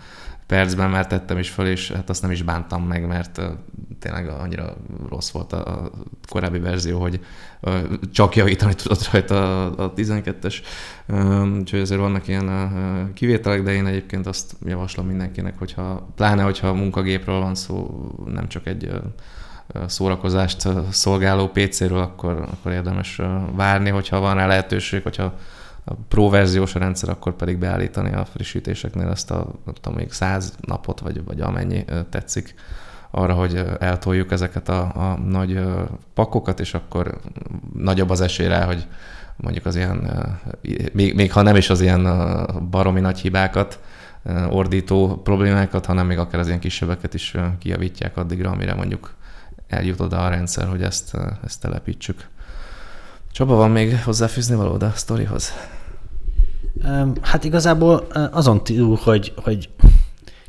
percben 0.46 0.90
már 0.90 1.08
tettem 1.08 1.38
is 1.38 1.50
föl, 1.50 1.68
és 1.68 1.92
hát 1.92 2.10
azt 2.10 2.22
nem 2.22 2.32
is 2.32 2.42
bántam 2.42 2.84
meg, 2.84 3.08
mert 3.08 3.42
tényleg 4.00 4.28
annyira 4.28 4.78
rossz 5.10 5.30
volt 5.30 5.54
a 5.54 5.92
korábbi 6.30 6.60
verzió, 6.60 7.00
hogy 7.00 7.20
csak 8.12 8.36
javítani 8.36 8.74
tudott 8.74 9.10
rajta 9.12 9.66
a 9.72 9.94
12-es. 9.94 10.56
Úgyhogy 11.58 11.80
ezért 11.80 12.00
vannak 12.00 12.28
ilyen 12.28 12.50
kivételek, 13.14 13.64
de 13.64 13.72
én 13.72 13.86
egyébként 13.86 14.28
azt 14.28 14.56
javaslom 14.66 15.08
mindenkinek, 15.08 15.58
hogyha 15.58 16.08
pláne, 16.16 16.44
hogyha 16.44 16.74
munkagépről 16.74 17.40
van 17.40 17.56
szó, 17.56 18.08
nem 18.26 18.48
csak 18.48 18.68
egy 18.68 18.92
szórakozást 19.88 20.68
szolgáló 20.92 21.48
PC-ről, 21.48 22.00
akkor, 22.00 22.48
akkor 22.52 22.72
érdemes 22.72 23.22
várni, 23.56 23.90
hogyha 23.90 24.20
van 24.20 24.36
rá 24.36 24.48
lehetőség, 24.48 25.04
hogyha 25.04 25.34
a 25.86 25.94
pro 26.08 26.30
verziós 26.30 26.76
a 26.76 26.80
rendszer, 26.80 27.10
akkor 27.10 27.34
pedig 27.34 27.58
beállítani 27.58 28.14
a 28.14 28.26
frissítéseknél 28.26 29.08
ezt 29.08 29.32
a, 29.32 29.48
tudom, 29.82 29.98
még 29.98 30.12
száz 30.12 30.54
napot, 30.62 31.00
vagy, 31.00 31.24
vagy 31.24 31.42
amennyi 31.42 31.86
tetszik 32.10 32.56
arra, 33.12 33.34
hogy 33.34 33.64
eltoljuk 33.80 34.32
ezeket 34.32 34.70
a, 34.70 34.82
a 34.82 35.20
nagy 35.26 35.60
pakokat, 36.14 36.60
és 36.60 36.74
akkor 36.74 37.20
nagyobb 37.74 38.10
az 38.10 38.22
esély 38.22 38.48
rá, 38.48 38.66
hogy 38.66 38.88
mondjuk 39.36 39.66
az 39.66 39.76
ilyen, 39.76 40.10
még, 40.92 41.16
még 41.16 41.32
ha 41.32 41.42
nem 41.42 41.56
is 41.56 41.70
az 41.70 41.82
ilyen 41.82 42.08
baromi 42.70 43.00
nagy 43.00 43.20
hibákat, 43.20 43.80
ordító 44.50 45.22
problémákat, 45.24 45.86
hanem 45.86 46.06
még 46.06 46.18
akár 46.18 46.40
az 46.40 46.48
ilyen 46.48 46.60
kisebbeket 46.60 47.14
is 47.14 47.36
kijavítják 47.60 48.18
addigra, 48.18 48.52
amire 48.52 48.74
mondjuk 48.74 49.14
eljut 49.70 50.00
oda 50.00 50.26
a 50.26 50.30
rendszer, 50.30 50.68
hogy 50.68 50.82
ezt, 50.82 51.18
ezt 51.46 51.62
telepítsük. 51.62 52.28
Csaba, 53.32 53.56
van 53.56 53.72
még 53.72 54.04
hozzáfűzni 54.04 54.56
való 54.56 54.74
a 54.74 54.92
sztorihoz? 54.96 55.54
Hát 57.22 57.44
igazából 57.44 58.08
azon 58.32 58.64
túl, 58.64 59.00
hogy, 59.04 59.34
hogy 59.36 59.70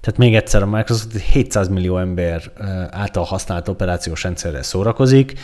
tehát 0.01 0.19
még 0.19 0.35
egyszer 0.35 0.63
a 0.63 0.67
Microsoft 0.67 1.19
700 1.19 1.69
millió 1.69 1.99
ember 1.99 2.43
által 2.91 3.25
használt 3.25 3.69
operációs 3.69 4.23
rendszerrel 4.23 4.63
szórakozik. 4.63 5.39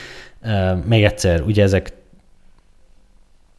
Még 0.85 1.05
egyszer, 1.05 1.41
ugye 1.41 1.63
ezek 1.63 1.93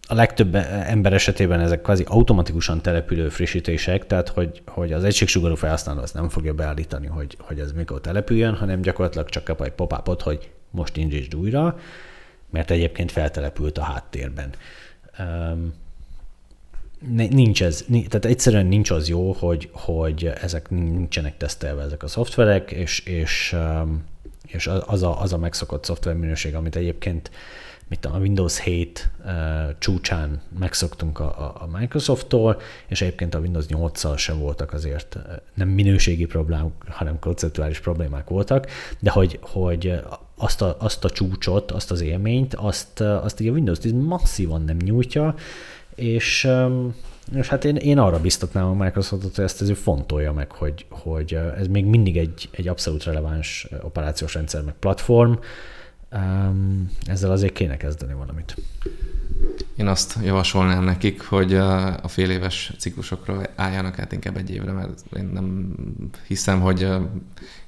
a 0.10 0.14
legtöbb 0.14 0.56
ember 0.86 1.14
esetében 1.14 1.60
ezek 1.60 1.82
kvázi 1.82 2.04
automatikusan 2.08 2.82
települő 2.82 3.30
frissítések, 3.30 4.08
tehát 4.08 4.30
hogy, 4.30 4.62
hogy 4.66 4.94
az 4.94 5.04
egységsugarú 5.04 5.56
felhasználó 5.56 6.02
azt 6.02 6.14
nem 6.14 6.30
fogja 6.30 6.54
beállítani, 6.54 7.08
hogy, 7.08 7.38
hogy 7.40 7.60
ez 7.60 7.72
mikor 7.72 8.02
települjön, 8.02 8.56
hanem 8.56 8.82
gyakorlatilag 8.82 9.30
csak 9.30 9.44
kap 9.44 9.62
egy 9.62 9.72
pop 9.72 10.22
hogy 10.22 10.50
most 10.72 10.98
indítsd 10.98 11.36
újra, 11.36 11.80
mert 12.50 12.72
egyébként 12.72 13.12
feltelepült 13.12 13.78
a 13.78 13.84
háttérben. 13.84 14.50
Um, 15.20 15.74
nincs 17.30 17.64
ez, 17.64 17.86
tehát 17.88 18.26
egyszerűen 18.26 18.66
nincs 18.66 18.90
az 18.90 19.10
jó, 19.10 19.32
hogy, 19.32 19.70
hogy 19.72 20.32
ezek 20.42 20.70
nincsenek 20.70 21.38
tesztelve 21.38 21.84
ezek 21.84 22.04
a 22.04 22.08
szoftverek, 22.08 22.72
és, 22.72 23.00
és, 23.00 23.56
és 24.48 24.68
az, 24.86 25.04
a, 25.04 25.22
az 25.22 25.34
a 25.34 25.38
megszokott 25.38 25.84
szoftverminőség, 25.84 26.56
amit 26.56 26.76
egyébként 26.76 27.32
mit 27.90 28.06
a 28.06 28.18
Windows 28.18 28.60
7 28.60 29.10
uh, 29.26 29.32
csúcsán 29.80 30.42
megszoktunk 30.60 31.20
a, 31.20 31.56
a 31.60 31.68
Microsofttól, 31.78 32.62
és 32.88 33.02
egyébként 33.02 33.36
a 33.36 33.40
Windows 33.40 33.66
8-szal 33.70 34.18
sem 34.18 34.40
voltak 34.40 34.74
azért 34.74 35.18
nem 35.54 35.68
minőségi 35.68 36.26
problémák, 36.26 36.72
hanem 36.88 37.20
konceptuális 37.20 37.80
problémák 37.80 38.28
voltak, 38.30 38.68
de 39.00 39.12
hogy, 39.12 39.40
hogy 39.42 40.00
azt 40.38 40.62
a, 40.62 40.76
azt 40.80 41.06
a 41.06 41.10
csúcsot, 41.10 41.72
azt 41.72 41.92
az 41.92 42.02
élményt, 42.02 42.54
azt, 42.54 43.00
azt 43.00 43.40
így 43.40 43.48
a 43.48 43.52
Windows 43.52 43.78
10 43.80 43.92
masszívan 43.92 44.62
nem 44.62 44.78
nyújtja, 44.78 45.36
és, 45.96 46.50
és 47.36 47.48
hát 47.48 47.66
én, 47.66 47.76
én 47.76 47.98
arra 47.98 48.20
biztatnám 48.20 48.66
a 48.66 48.84
Microsoftot, 48.84 49.36
hogy 49.36 49.44
ezt 49.44 49.62
ezért 49.62 49.80
fontolja 49.80 50.34
meg, 50.34 50.52
hogy, 50.52 50.86
hogy 50.90 51.40
ez 51.58 51.68
még 51.68 51.86
mindig 51.86 52.18
egy, 52.18 52.50
egy 52.52 52.68
abszolút 52.68 53.04
releváns 53.04 53.68
operációs 53.82 54.34
rendszer, 54.34 54.64
meg 54.64 54.74
platform, 54.80 55.34
ezzel 57.06 57.32
azért 57.32 57.54
kéne 57.54 57.78
kezdeni 57.78 58.14
valamit. 58.14 58.56
Én 59.76 59.88
azt 59.88 60.18
javasolnám 60.24 60.84
nekik, 60.84 61.22
hogy 61.22 61.54
a 61.56 62.08
fél 62.08 62.30
éves 62.30 62.74
ciklusokra 62.78 63.42
álljanak 63.56 64.00
át 64.00 64.12
inkább 64.12 64.38
egy 64.38 64.50
évre, 64.50 64.72
mert 64.72 65.04
én 65.18 65.26
nem 65.34 65.76
hiszem, 66.28 66.62
hogy 66.62 66.88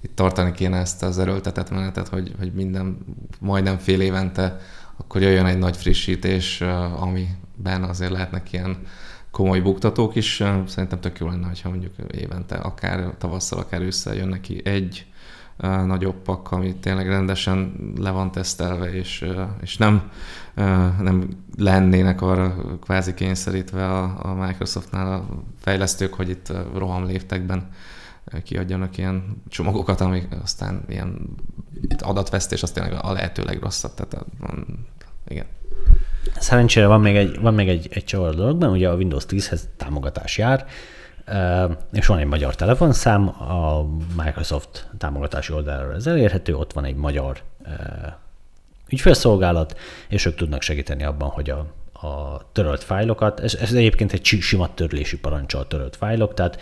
itt 0.01 0.15
tartani 0.15 0.51
kéne 0.51 0.77
ezt 0.77 1.03
az 1.03 1.19
erőltetett 1.19 1.69
menetet, 1.69 2.07
hogy, 2.07 2.33
hogy 2.37 2.53
minden, 2.53 2.97
majdnem 3.39 3.77
fél 3.77 4.01
évente 4.01 4.59
akkor 4.99 5.21
jöjjön 5.21 5.45
egy 5.45 5.57
nagy 5.57 5.77
frissítés, 5.77 6.61
amiben 6.95 7.83
azért 7.83 8.11
lehetnek 8.11 8.53
ilyen 8.53 8.77
komoly 9.31 9.59
buktatók 9.59 10.15
is. 10.15 10.43
Szerintem 10.67 10.99
tök 10.99 11.19
jó 11.19 11.27
lenne, 11.27 11.51
ha 11.63 11.69
mondjuk 11.69 11.93
évente, 12.11 12.55
akár 12.55 13.13
tavasszal, 13.17 13.59
akár 13.59 13.81
ősszel 13.81 14.15
jön 14.15 14.27
neki 14.27 14.61
egy 14.65 15.05
nagyobb 15.67 16.15
pak, 16.15 16.51
ami 16.51 16.75
tényleg 16.75 17.07
rendesen 17.07 17.73
le 17.97 18.09
van 18.11 18.31
tesztelve, 18.31 18.93
és, 18.93 19.25
és 19.61 19.77
nem, 19.77 20.11
nem 21.01 21.29
lennének 21.57 22.21
arra 22.21 22.55
kvázi 22.81 23.13
kényszerítve 23.13 23.87
a, 23.87 24.17
a 24.21 24.33
Microsoftnál 24.33 25.13
a 25.13 25.25
fejlesztők, 25.59 26.13
hogy 26.13 26.29
itt 26.29 26.51
roham 26.75 27.05
léptekben 27.05 27.69
kiadjanak 28.43 28.97
ilyen 28.97 29.41
csomagokat, 29.49 30.01
amik 30.01 30.27
aztán 30.43 30.83
ilyen 30.87 31.35
adatvesztés, 31.99 32.63
az 32.63 32.71
tényleg 32.71 32.93
a 33.01 33.11
lehető 33.11 33.43
legrosszabb. 33.43 33.93
Tehát, 33.93 34.25
igen. 35.27 35.45
Szerencsére 36.39 36.87
van 36.87 37.01
még 37.01 37.15
egy, 37.15 37.39
van 37.41 37.53
még 37.53 37.69
egy, 37.69 37.87
egy 37.91 38.03
csavar 38.03 38.35
dologban, 38.35 38.71
ugye 38.71 38.89
a 38.89 38.95
Windows 38.95 39.25
10-hez 39.29 39.61
támogatás 39.77 40.37
jár, 40.37 40.65
és 41.91 42.05
van 42.05 42.17
egy 42.17 42.25
magyar 42.25 42.55
telefonszám, 42.55 43.27
a 43.27 43.85
Microsoft 44.23 44.89
támogatási 44.97 45.53
oldalra 45.53 45.93
ez 45.93 46.07
elérhető, 46.07 46.55
ott 46.55 46.73
van 46.73 46.85
egy 46.85 46.95
magyar 46.95 47.41
ügyfélszolgálat, 48.89 49.77
és 50.07 50.25
ők 50.25 50.35
tudnak 50.35 50.61
segíteni 50.61 51.03
abban, 51.03 51.29
hogy 51.29 51.49
a, 51.49 51.65
a 52.07 52.41
törölt 52.51 52.83
fájlokat, 52.83 53.39
ez, 53.39 53.55
ez 53.55 53.73
egyébként 53.73 54.13
egy 54.13 54.25
sima 54.25 54.73
törlési 54.73 55.19
parancsal 55.19 55.67
törölt 55.67 55.95
fájlok, 55.95 56.33
tehát 56.33 56.59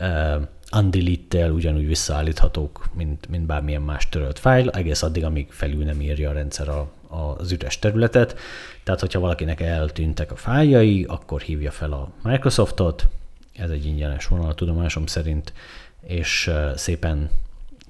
uh, 0.00 0.42
undelete 0.76 1.50
ugyanúgy 1.52 1.86
visszaállíthatók, 1.86 2.88
mint, 2.94 3.28
mint 3.28 3.46
bármilyen 3.46 3.82
más 3.82 4.08
törölt 4.08 4.38
fájl, 4.38 4.70
egész 4.70 5.02
addig, 5.02 5.24
amíg 5.24 5.46
felül 5.50 5.84
nem 5.84 6.00
írja 6.00 6.30
a 6.30 6.32
rendszer 6.32 6.68
a, 6.68 6.90
a, 7.08 7.36
az 7.38 7.52
üres 7.52 7.78
területet. 7.78 8.36
Tehát, 8.84 9.00
hogyha 9.00 9.20
valakinek 9.20 9.60
eltűntek 9.60 10.32
a 10.32 10.36
fájljai, 10.36 11.04
akkor 11.08 11.40
hívja 11.40 11.70
fel 11.70 11.92
a 11.92 12.08
Microsoftot, 12.22 13.06
ez 13.58 13.70
egy 13.70 13.86
ingyenes 13.86 14.26
vonal 14.26 14.54
tudomásom 14.54 15.06
szerint, 15.06 15.52
és 16.06 16.50
szépen 16.74 17.30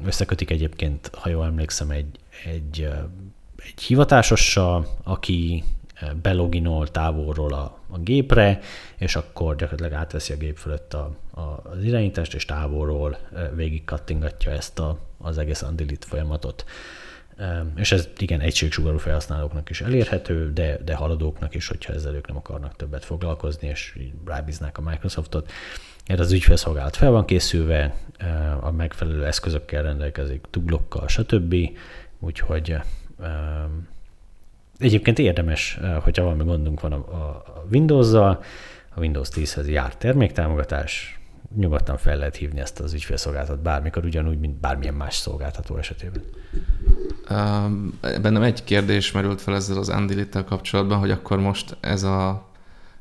összekötik 0.04 0.50
egyébként, 0.50 1.10
ha 1.14 1.28
jól 1.28 1.44
emlékszem, 1.44 1.90
egy, 1.90 2.18
egy, 2.44 2.88
egy 3.56 3.82
hivatásossal, 3.82 4.86
aki 5.02 5.64
beloginol 6.22 6.90
távolról 6.90 7.52
a, 7.52 7.78
a 7.90 7.98
gépre, 7.98 8.60
és 8.96 9.16
akkor 9.16 9.56
gyakorlatilag 9.56 10.00
átveszi 10.00 10.32
a 10.32 10.36
gép 10.36 10.56
fölött 10.56 10.94
a, 10.94 11.16
a, 11.30 11.40
az 11.40 11.84
irányítást, 11.84 12.34
és 12.34 12.44
távolról 12.44 13.18
végig 13.54 13.84
kattingatja 13.84 14.52
ezt 14.52 14.78
a, 14.78 14.98
az 15.18 15.38
egész 15.38 15.62
undelete 15.62 16.06
folyamatot. 16.06 16.64
És 17.76 17.92
ez 17.92 18.08
igen, 18.18 18.40
egységsugarú 18.40 18.98
felhasználóknak 18.98 19.70
is 19.70 19.80
elérhető, 19.80 20.52
de, 20.52 20.78
de 20.84 20.94
haladóknak 20.94 21.54
is, 21.54 21.68
hogyha 21.68 21.92
ezzel 21.92 22.14
ők 22.14 22.26
nem 22.26 22.36
akarnak 22.36 22.76
többet 22.76 23.04
foglalkozni, 23.04 23.68
és 23.68 23.98
rábíznák 24.24 24.78
a 24.78 24.82
Microsoftot. 24.82 25.50
Erre 26.04 26.20
az 26.20 26.32
ügyfélszolgálat 26.32 26.96
fel 26.96 27.10
van 27.10 27.24
készülve, 27.24 27.94
a 28.60 28.70
megfelelő 28.70 29.26
eszközökkel 29.26 29.82
rendelkezik, 29.82 30.44
tuglokkal, 30.50 31.08
stb. 31.08 31.54
Úgyhogy 32.18 32.76
egyébként 34.78 35.18
érdemes, 35.18 35.78
hogyha 36.02 36.22
valami 36.22 36.44
gondunk 36.44 36.80
van 36.80 36.92
a, 36.92 36.96
a 36.96 37.64
Windows-zal, 37.70 38.42
a 38.94 39.00
Windows 39.00 39.28
10-hez 39.34 39.70
jár 39.70 39.96
terméktámogatás, 39.96 41.17
nyugodtan 41.56 41.96
fel 41.96 42.16
lehet 42.16 42.36
hívni 42.36 42.60
ezt 42.60 42.80
az 42.80 42.92
ügyfélszolgáltat 42.92 43.62
bármikor, 43.62 44.04
ugyanúgy, 44.04 44.38
mint 44.38 44.60
bármilyen 44.60 44.94
más 44.94 45.14
szolgáltató 45.14 45.76
esetében. 45.76 46.22
Bennem 48.00 48.42
egy 48.42 48.64
kérdés 48.64 49.12
merült 49.12 49.40
fel 49.40 49.54
ezzel 49.54 49.78
az 49.78 49.88
undelete 49.88 50.44
kapcsolatban, 50.44 50.98
hogy 50.98 51.10
akkor 51.10 51.38
most 51.38 51.76
ez 51.80 52.02
a 52.02 52.48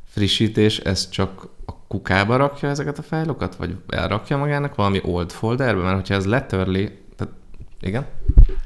frissítés, 0.06 0.78
ez 0.78 1.10
csak 1.10 1.48
a 1.66 1.74
kukába 1.88 2.36
rakja 2.36 2.70
ezeket 2.70 2.98
a 2.98 3.02
fájlokat, 3.02 3.56
vagy 3.56 3.76
elrakja 3.90 4.38
magának 4.38 4.76
valami 4.76 5.02
old 5.04 5.32
folderbe, 5.32 5.82
mert 5.82 5.96
hogyha 5.96 6.16
ez 6.16 6.26
letörli, 6.26 6.98
tehát 7.16 7.34
igen? 7.82 8.06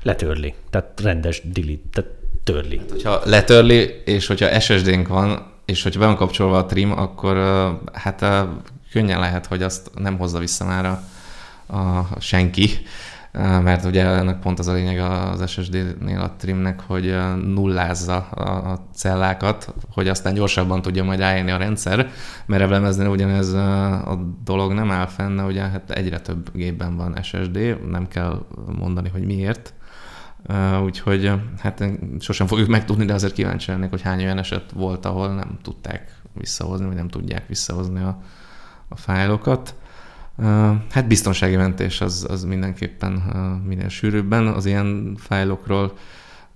Letörli, 0.03 0.53
tehát 0.69 1.01
rendes 1.01 1.41
delete, 1.51 1.81
tehát 1.91 2.11
törli. 2.43 2.77
Hát, 2.77 2.91
hogyha 2.91 3.21
letörli, 3.25 4.01
és 4.05 4.27
hogyha 4.27 4.59
SSD-nk 4.59 5.07
van, 5.07 5.51
és 5.65 5.83
hogyha 5.83 5.99
be 5.99 6.05
van 6.05 6.15
kapcsolva 6.15 6.57
a 6.57 6.65
trim, 6.65 6.91
akkor 6.91 7.35
hát 7.93 8.25
könnyen 8.91 9.19
lehet, 9.19 9.45
hogy 9.45 9.63
azt 9.63 9.91
nem 9.95 10.17
hozza 10.17 10.39
vissza 10.39 10.65
már 10.65 10.85
a, 10.85 11.01
a 11.77 12.07
senki, 12.19 12.69
mert 13.33 13.85
ugye 13.85 14.05
ennek 14.05 14.39
pont 14.39 14.59
az 14.59 14.67
a 14.67 14.73
lényeg 14.73 14.99
az 14.99 15.49
SSD-nél 15.49 16.19
a 16.19 16.35
trimnek, 16.37 16.79
hogy 16.79 17.15
nullázza 17.45 18.15
a 18.15 18.87
cellákat, 18.93 19.73
hogy 19.93 20.07
aztán 20.07 20.33
gyorsabban 20.33 20.81
tudja 20.81 21.03
majd 21.03 21.21
állni 21.21 21.51
a 21.51 21.57
rendszer, 21.57 22.09
mert 22.45 22.61
evlemezni 22.61 23.05
ugyanez 23.05 23.53
a 23.53 24.33
dolog 24.43 24.73
nem 24.73 24.91
áll 24.91 25.07
fenn, 25.07 25.39
ugye 25.39 25.61
hát 25.61 25.91
egyre 25.91 26.19
több 26.19 26.49
gépben 26.53 26.95
van 26.95 27.17
SSD, 27.21 27.89
nem 27.89 28.07
kell 28.07 28.45
mondani, 28.77 29.09
hogy 29.09 29.25
miért, 29.25 29.73
úgyhogy 30.83 31.31
hát 31.59 31.83
sosem 32.19 32.47
fogjuk 32.47 32.67
megtudni, 32.67 33.05
de 33.05 33.13
azért 33.13 33.33
kíváncsi 33.33 33.71
lennék, 33.71 33.89
hogy 33.89 34.01
hány 34.01 34.23
olyan 34.23 34.37
eset 34.37 34.71
volt, 34.71 35.05
ahol 35.05 35.33
nem 35.33 35.57
tudták 35.61 36.15
visszahozni, 36.33 36.85
vagy 36.85 36.95
nem 36.95 37.07
tudják 37.07 37.47
visszahozni 37.47 37.99
a, 37.99 38.21
a 38.91 38.95
fájlokat. 38.95 39.75
Hát 40.89 41.07
biztonsági 41.07 41.55
mentés 41.55 42.01
az, 42.01 42.25
az 42.29 42.43
mindenképpen 42.43 43.11
minél 43.65 43.89
sűrűbben 43.89 44.47
az 44.47 44.65
ilyen 44.65 45.15
fájlokról, 45.17 45.93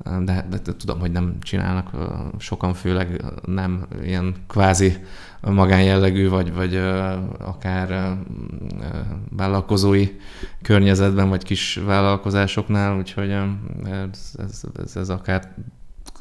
de, 0.03 0.45
de, 0.49 0.59
tudom, 0.77 0.99
hogy 0.99 1.11
nem 1.11 1.35
csinálnak 1.41 1.89
sokan, 2.37 2.73
főleg 2.73 3.23
nem 3.45 3.85
ilyen 4.03 4.35
kvázi 4.47 4.97
magánjellegű, 5.41 6.29
vagy, 6.29 6.53
vagy 6.53 6.75
akár 7.39 8.17
vállalkozói 9.29 10.09
környezetben, 10.61 11.29
vagy 11.29 11.43
kis 11.43 11.79
vállalkozásoknál, 11.85 12.97
úgyhogy 12.97 13.31
ez, 13.31 14.35
ez, 14.37 14.61
ez, 14.83 14.95
ez 14.95 15.09
akár 15.09 15.53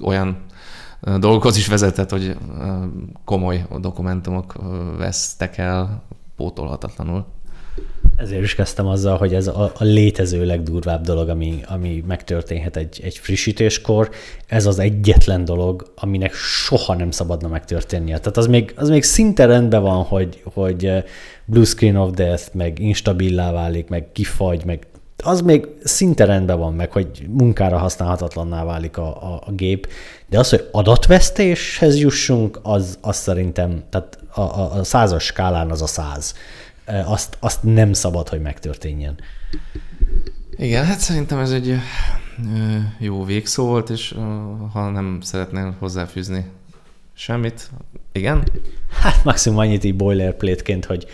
olyan 0.01 0.37
dolgokhoz 1.05 1.57
is 1.57 1.67
vezetett, 1.67 2.11
hogy 2.11 2.37
komoly 3.25 3.67
dokumentumok 3.81 4.55
vesztek 4.99 5.59
el 5.59 6.03
pótolhatatlanul. 6.37 7.25
Ezért 8.17 8.43
is 8.43 8.55
kezdtem 8.55 8.87
azzal, 8.87 9.17
hogy 9.17 9.35
ez 9.35 9.47
a, 9.47 9.73
a 9.79 9.85
létező 9.85 10.45
legdurvább 10.45 11.05
dolog, 11.05 11.29
ami, 11.29 11.61
ami 11.67 12.05
megtörténhet 12.07 12.77
egy, 12.77 13.01
egy 13.05 13.19
frissítéskor. 13.19 14.11
Ez 14.47 14.67
az 14.67 14.79
egyetlen 14.79 15.45
dolog, 15.45 15.93
aminek 15.97 16.35
soha 16.35 16.95
nem 16.95 17.11
szabadna 17.11 17.49
megtörténnie. 17.49 18.19
Tehát 18.19 18.37
az 18.37 18.47
még, 18.47 18.73
az 18.77 18.89
még 18.89 19.03
szinte 19.03 19.45
rendben 19.45 19.83
van, 19.83 20.03
hogy, 20.03 20.43
hogy 20.45 21.05
blue 21.45 21.65
screen 21.65 21.97
of 21.97 22.11
death, 22.11 22.55
meg 22.55 22.79
instabilá 22.79 23.53
válik, 23.53 23.89
meg 23.89 24.13
kifagy, 24.13 24.65
meg 24.65 24.87
az 25.25 25.41
még 25.41 25.67
szinte 25.85 26.25
rendben 26.25 26.59
van 26.59 26.75
meg, 26.75 26.93
hogy 26.93 27.27
munkára 27.29 27.79
használhatatlanná 27.79 28.65
válik 28.65 28.97
a, 28.97 29.33
a, 29.35 29.43
a 29.47 29.53
gép, 29.53 29.89
de 30.27 30.39
az, 30.39 30.51
hogy 30.51 30.69
adatvesztéshez 30.73 31.99
jussunk, 31.99 32.59
az, 32.63 32.99
az 33.01 33.17
szerintem, 33.17 33.83
tehát 33.91 34.19
a, 34.35 34.41
a, 34.41 34.75
a 34.75 34.85
százas 34.85 35.25
skálán 35.25 35.71
az 35.71 35.83
a 35.83 35.87
száz 35.87 36.35
azt, 37.05 37.37
azt 37.41 37.63
nem 37.63 37.93
szabad, 37.93 38.29
hogy 38.29 38.41
megtörténjen. 38.41 39.15
Igen, 40.57 40.85
hát 40.85 40.99
szerintem 40.99 41.39
ez 41.39 41.51
egy 41.51 41.75
jó 42.99 43.25
végszó 43.25 43.67
volt, 43.67 43.91
és 43.91 44.15
ha 44.73 44.91
nem 44.91 45.19
szeretnél 45.23 45.77
hozzáfűzni 45.79 46.45
semmit, 47.15 47.71
igen? 48.13 48.49
Hát 49.01 49.25
maximum 49.25 49.59
annyit 49.59 49.85
így 49.85 49.97
boilerplate-ként, 49.97 50.85
hogy 50.85 51.07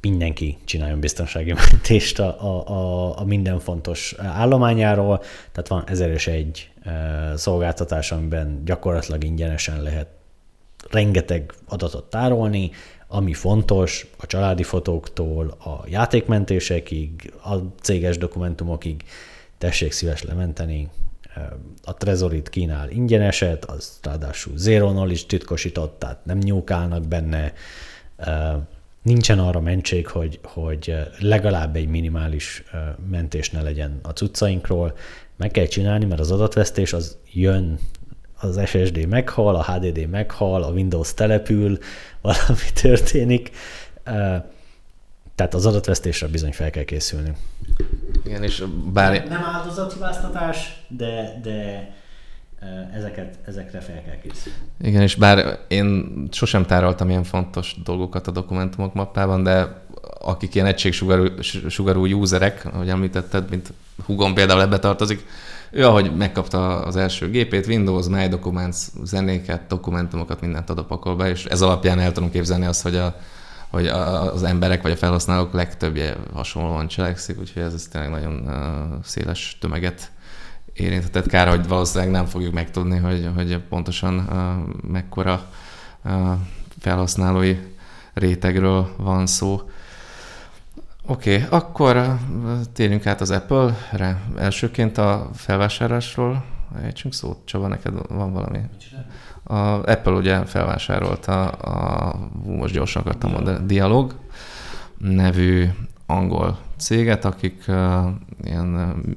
mindenki 0.00 0.58
csináljon 0.64 1.00
biztonsági 1.00 1.52
mentést 1.70 2.18
a, 2.18 2.42
a, 2.42 2.68
a, 2.68 3.18
a 3.18 3.24
minden 3.24 3.58
fontos 3.58 4.14
állományáról. 4.18 5.18
Tehát 5.52 5.68
van 5.68 5.84
ezer 5.86 6.10
és 6.10 6.26
egy 6.26 6.70
szolgáltatás, 7.34 8.12
amiben 8.12 8.64
gyakorlatilag 8.64 9.24
ingyenesen 9.24 9.82
lehet 9.82 10.08
rengeteg 10.90 11.52
adatot 11.68 12.10
tárolni, 12.10 12.70
ami 13.08 13.32
fontos, 13.34 14.06
a 14.18 14.26
családi 14.26 14.62
fotóktól 14.62 15.48
a 15.48 15.84
játékmentésekig, 15.86 17.32
a 17.44 17.54
céges 17.80 18.18
dokumentumokig, 18.18 19.04
tessék 19.58 19.92
szíves 19.92 20.22
lementeni. 20.22 20.88
A 21.84 21.94
Trezorit 21.94 22.48
kínál 22.48 22.90
ingyeneset, 22.90 23.64
az 23.64 23.98
ráadásul 24.02 24.52
zero 24.56 24.88
knowledge 24.90 25.22
titkosított, 25.26 25.98
tehát 25.98 26.24
nem 26.24 26.38
nyúkálnak 26.38 27.06
benne. 27.06 27.52
Nincsen 29.08 29.38
arra 29.38 29.60
mentség, 29.60 30.06
hogy, 30.06 30.40
hogy 30.42 30.94
legalább 31.18 31.76
egy 31.76 31.88
minimális 31.88 32.64
mentés 33.10 33.50
ne 33.50 33.62
legyen 33.62 33.98
a 34.02 34.08
cuccainkról. 34.08 34.96
Meg 35.36 35.50
kell 35.50 35.66
csinálni, 35.66 36.04
mert 36.04 36.20
az 36.20 36.30
adatvesztés 36.30 36.92
az 36.92 37.16
jön 37.32 37.78
az 38.40 38.60
SSD 38.66 39.06
meghal, 39.06 39.54
a 39.54 39.64
HDD 39.64 40.08
meghal, 40.08 40.62
a 40.62 40.70
Windows 40.70 41.14
települ, 41.14 41.78
valami 42.22 42.68
történik. 42.82 43.50
Tehát 45.34 45.54
az 45.54 45.66
adatvesztésre 45.66 46.26
bizony 46.26 46.52
fel 46.52 46.70
kell 46.70 46.84
készülni. 46.84 47.32
Igen, 48.24 48.42
és 48.42 48.64
bár... 48.92 49.28
Nem 49.28 49.44
áldozathibáztatás, 49.44 50.84
de, 50.88 51.40
de 51.42 51.90
ezeket, 52.94 53.38
ezekre 53.44 53.80
fel 53.80 54.02
kell 54.04 54.18
készülni. 54.22 54.58
Igen, 54.80 55.02
és 55.02 55.14
bár 55.14 55.58
én 55.68 56.12
sosem 56.30 56.66
tároltam 56.66 57.08
ilyen 57.08 57.24
fontos 57.24 57.76
dolgokat 57.84 58.26
a 58.26 58.30
dokumentumok 58.30 58.94
mappában, 58.94 59.42
de 59.42 59.86
akik 60.20 60.54
ilyen 60.54 60.66
egységsugarú 60.66 62.04
userek, 62.04 62.64
ahogy 62.72 62.88
említetted, 62.88 63.50
mint 63.50 63.72
hugom 64.06 64.34
például 64.34 64.60
ebbe 64.60 64.78
tartozik, 64.78 65.26
ő 65.70 65.86
ahogy 65.86 66.16
megkapta 66.16 66.84
az 66.84 66.96
első 66.96 67.30
gépét, 67.30 67.66
Windows, 67.66 68.06
My 68.06 68.28
Documents, 68.28 68.76
zenéket, 69.04 69.66
dokumentumokat, 69.66 70.40
mindent 70.40 70.70
ad 70.70 70.78
a 70.78 70.84
pakolba, 70.84 71.28
és 71.28 71.44
ez 71.44 71.60
alapján 71.60 71.98
el 71.98 72.12
tudom 72.12 72.30
képzelni 72.30 72.66
azt, 72.66 72.82
hogy 72.82 72.96
a, 72.96 73.16
hogy 73.70 73.86
az 73.86 74.42
emberek 74.42 74.82
vagy 74.82 74.92
a 74.92 74.96
felhasználók 74.96 75.52
legtöbbje 75.52 76.16
hasonlóan 76.32 76.86
cselekszik, 76.86 77.38
úgyhogy 77.38 77.62
ez, 77.62 77.74
ez 77.74 77.88
tényleg 77.88 78.10
nagyon 78.10 78.48
széles 79.02 79.56
tömeget 79.60 80.10
érintett. 80.80 81.26
Kár, 81.26 81.48
hogy 81.48 81.68
valószínűleg 81.68 82.12
nem 82.12 82.26
fogjuk 82.26 82.52
megtudni, 82.52 82.98
hogy, 82.98 83.30
hogy 83.34 83.58
pontosan 83.68 84.14
mekkora 84.92 85.46
felhasználói 86.78 87.56
rétegről 88.14 88.94
van 88.96 89.26
szó. 89.26 89.60
Oké, 91.06 91.34
okay, 91.34 91.58
akkor 91.58 92.18
térjünk 92.72 93.06
át 93.06 93.20
az 93.20 93.30
Apple-re. 93.30 94.22
Elsőként 94.36 94.98
a 94.98 95.30
felvásárlásról 95.34 96.44
ejtsünk 96.82 97.14
szót. 97.14 97.38
Csaba, 97.44 97.66
neked 97.66 97.94
van 98.08 98.32
valami? 98.32 98.58
A 99.42 99.58
Apple 99.90 100.12
ugye 100.12 100.44
felvásárolta 100.44 101.48
a, 101.48 102.14
most 102.44 102.74
gyorsan 102.74 103.02
akartam 103.02 103.30
mondani, 103.30 103.66
Dialog 103.66 104.14
nevű 104.98 105.66
angol 106.06 106.58
céget, 106.76 107.24
akik 107.24 107.64
uh, 107.68 108.06
ilyen 108.42 108.66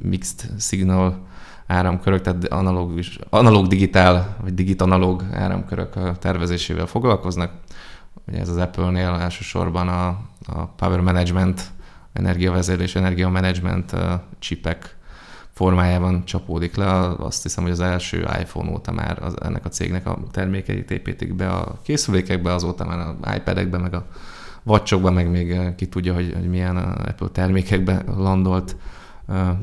mixed 0.02 0.50
signal 0.60 1.28
áramkörök, 1.72 2.22
tehát 2.22 2.48
analóg, 2.48 3.00
analóg 3.30 3.68
digitál, 3.68 4.38
vagy 4.42 4.54
digit-analóg 4.54 5.24
áramkörök 5.34 6.18
tervezésével 6.20 6.86
foglalkoznak. 6.86 7.52
Ugye 8.28 8.40
ez 8.40 8.50
az 8.50 8.58
Apple-nél 8.58 9.08
elsősorban 9.08 9.88
a, 9.88 10.08
a 10.48 10.66
power 10.76 11.00
management 11.00 11.62
energiavezérlés, 12.14 12.96
energiamanagement 12.96 13.96
csipek 14.40 14.96
formájában 15.52 16.26
csapódik 16.26 16.76
le. 16.76 17.08
Azt 17.08 17.44
hiszem, 17.44 17.64
hogy 17.64 17.72
az 17.72 17.80
első 17.80 18.28
iPhone 18.40 18.72
óta 18.72 18.92
már 18.92 19.24
az, 19.24 19.36
ennek 19.42 19.66
a 19.66 19.70
cégnek 19.70 20.08
a 20.08 20.20
termékeit 20.32 20.92
építik 20.92 21.36
be 21.36 21.50
a 21.50 21.80
készülékekbe, 21.84 22.54
azóta 22.54 22.86
már 22.86 23.00
az 23.00 23.36
iPad-ekbe, 23.36 23.78
meg 23.78 23.94
a 23.94 24.06
vacsokba, 24.64 25.12
meg 25.12 25.30
még 25.30 25.76
ki 25.76 25.88
tudja, 25.88 26.14
hogy, 26.14 26.34
hogy 26.36 26.50
milyen 26.50 26.78
Apple 26.78 27.28
termékekbe 27.28 28.04
landolt 28.18 28.76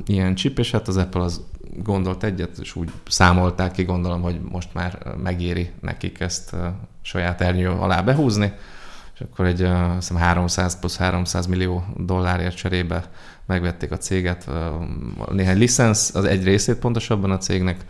ilyen 0.06 0.34
chip, 0.34 0.58
és 0.58 0.70
hát 0.70 0.88
az 0.88 0.96
Apple 0.96 1.22
az 1.22 1.40
gondolt 1.82 2.24
egyet, 2.24 2.58
és 2.58 2.76
úgy 2.76 2.90
számolták 3.08 3.72
ki, 3.72 3.82
gondolom, 3.82 4.20
hogy 4.20 4.40
most 4.40 4.74
már 4.74 5.14
megéri 5.22 5.70
nekik 5.80 6.20
ezt 6.20 6.56
saját 7.02 7.40
ernyő 7.40 7.70
alá 7.70 8.00
behúzni 8.00 8.52
és 9.18 9.24
akkor 9.24 9.46
egy 9.46 9.62
azt 9.62 10.08
hiszem 10.08 10.16
300 10.16 10.78
plusz 10.78 10.96
300 10.96 11.46
millió 11.46 11.84
dollárért 11.96 12.56
cserébe 12.56 13.10
megvették 13.46 13.92
a 13.92 13.96
céget. 13.96 14.50
Néhány 15.30 15.58
licensz, 15.58 16.14
az 16.14 16.24
egy 16.24 16.44
részét 16.44 16.76
pontosabban 16.76 17.30
a 17.30 17.38
cégnek 17.38 17.84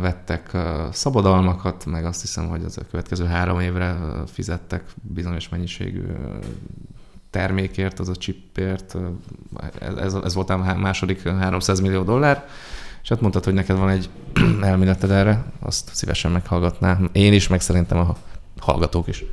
vettek 0.00 0.56
szabadalmakat, 0.92 1.86
meg 1.86 2.04
azt 2.04 2.20
hiszem, 2.20 2.48
hogy 2.48 2.64
az 2.64 2.78
a 2.78 2.86
következő 2.90 3.24
három 3.24 3.60
évre 3.60 3.96
fizettek 4.26 4.84
bizonyos 4.94 5.48
mennyiségű 5.48 6.02
termékért, 7.30 7.98
az 7.98 8.08
a 8.08 8.14
chipért, 8.14 8.96
ez, 9.98 10.14
ez 10.14 10.34
volt 10.34 10.50
a 10.50 10.56
második 10.56 11.28
300 11.28 11.80
millió 11.80 12.02
dollár, 12.02 12.46
és 13.02 13.08
hát 13.08 13.20
mondtad, 13.20 13.44
hogy 13.44 13.54
neked 13.54 13.78
van 13.78 13.88
egy 13.88 14.08
elméleted 14.62 15.10
erre, 15.10 15.44
azt 15.60 15.90
szívesen 15.92 16.30
meghallgatnám. 16.30 17.10
Én 17.12 17.32
is, 17.32 17.48
meg 17.48 17.60
szerintem 17.60 17.98
a 17.98 18.16
hallgatók 18.58 19.08
is. 19.08 19.24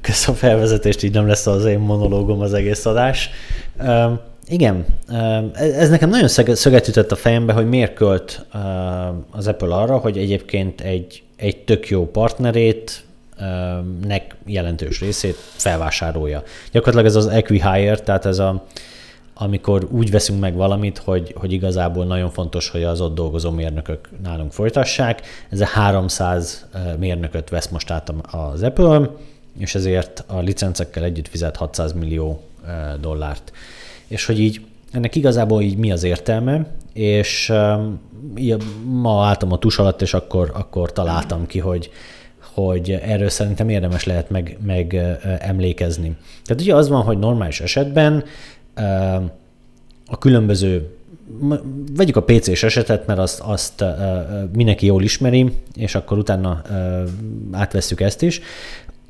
Köszönöm 0.00 0.36
a 0.36 0.38
felvezetést, 0.38 1.02
így 1.02 1.12
nem 1.12 1.26
lesz 1.26 1.46
az 1.46 1.64
én 1.64 1.78
monológom 1.78 2.40
az 2.40 2.52
egész 2.52 2.86
adás. 2.86 3.30
Igen, 4.46 4.86
uh, 5.08 5.50
ez 5.54 5.88
nekem 5.88 6.08
nagyon 6.08 6.28
szöget 6.28 6.88
ütött 6.88 7.12
a 7.12 7.16
fejembe, 7.16 7.52
hogy 7.52 7.68
miért 7.68 7.94
költ 7.94 8.46
az 9.30 9.46
Apple 9.46 9.74
arra, 9.74 9.96
hogy 9.96 10.18
egyébként 10.18 10.80
egy, 10.80 11.22
egy 11.36 11.56
tök 11.56 11.88
jó 11.88 12.10
partnerét, 12.10 13.04
nek 14.06 14.36
jelentős 14.46 15.00
részét 15.00 15.36
felvásárolja. 15.36 16.42
Gyakorlatilag 16.70 17.06
ez 17.06 17.14
az 17.14 17.26
equi-hire, 17.26 17.96
tehát 17.96 18.26
ez 18.26 18.38
a, 18.38 18.64
amikor 19.34 19.88
úgy 19.90 20.10
veszünk 20.10 20.40
meg 20.40 20.54
valamit, 20.54 20.98
hogy, 20.98 21.34
hogy 21.36 21.52
igazából 21.52 22.04
nagyon 22.04 22.30
fontos, 22.30 22.68
hogy 22.68 22.82
az 22.82 23.00
ott 23.00 23.14
dolgozó 23.14 23.50
mérnökök 23.50 24.08
nálunk 24.22 24.52
folytassák. 24.52 25.22
Ez 25.48 25.60
a 25.60 25.66
300 25.66 26.66
mérnököt 26.98 27.48
vesz 27.48 27.68
most 27.68 27.90
át 27.90 28.12
az 28.30 28.62
Apple, 28.62 29.10
és 29.58 29.74
ezért 29.74 30.24
a 30.26 30.38
licencekkel 30.38 31.04
együtt 31.04 31.28
fizet 31.28 31.56
600 31.56 31.92
millió 31.92 32.42
dollárt. 33.00 33.52
És 34.06 34.26
hogy 34.26 34.40
így 34.40 34.60
ennek 34.92 35.14
igazából 35.14 35.62
így 35.62 35.76
mi 35.76 35.92
az 35.92 36.02
értelme, 36.02 36.66
és 36.92 37.52
ma 38.84 39.24
álltam 39.24 39.52
a 39.52 39.58
tus 39.58 39.78
alatt, 39.78 40.02
és 40.02 40.14
akkor, 40.14 40.50
akkor 40.54 40.92
találtam 40.92 41.46
ki, 41.46 41.58
hogy, 41.58 41.90
hogy 42.54 42.90
erről 42.90 43.28
szerintem 43.28 43.68
érdemes 43.68 44.04
lehet 44.04 44.30
meg, 44.30 44.58
meg 44.64 44.94
emlékezni. 45.38 46.16
Tehát 46.44 46.62
ugye 46.62 46.74
az 46.74 46.88
van, 46.88 47.02
hogy 47.02 47.18
normális 47.18 47.60
esetben 47.60 48.24
a 50.06 50.18
különböző 50.18 50.96
vegyük 51.96 52.16
a 52.16 52.22
PC-s 52.22 52.62
esetet, 52.62 53.06
mert 53.06 53.18
azt, 53.18 53.40
azt 53.40 53.84
mindenki 54.52 54.86
jól 54.86 55.02
ismeri, 55.02 55.52
és 55.74 55.94
akkor 55.94 56.18
utána 56.18 56.62
átvesszük 57.52 58.00
ezt 58.00 58.22
is. 58.22 58.40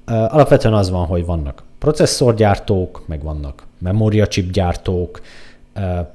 Alapvetően 0.07 0.75
az 0.75 0.91
van, 0.91 1.07
hogy 1.07 1.25
vannak 1.25 1.63
processzorgyártók, 1.79 3.05
meg 3.07 3.23
vannak 3.23 3.67
memóriachip 3.79 4.53
gyártók, 4.53 5.21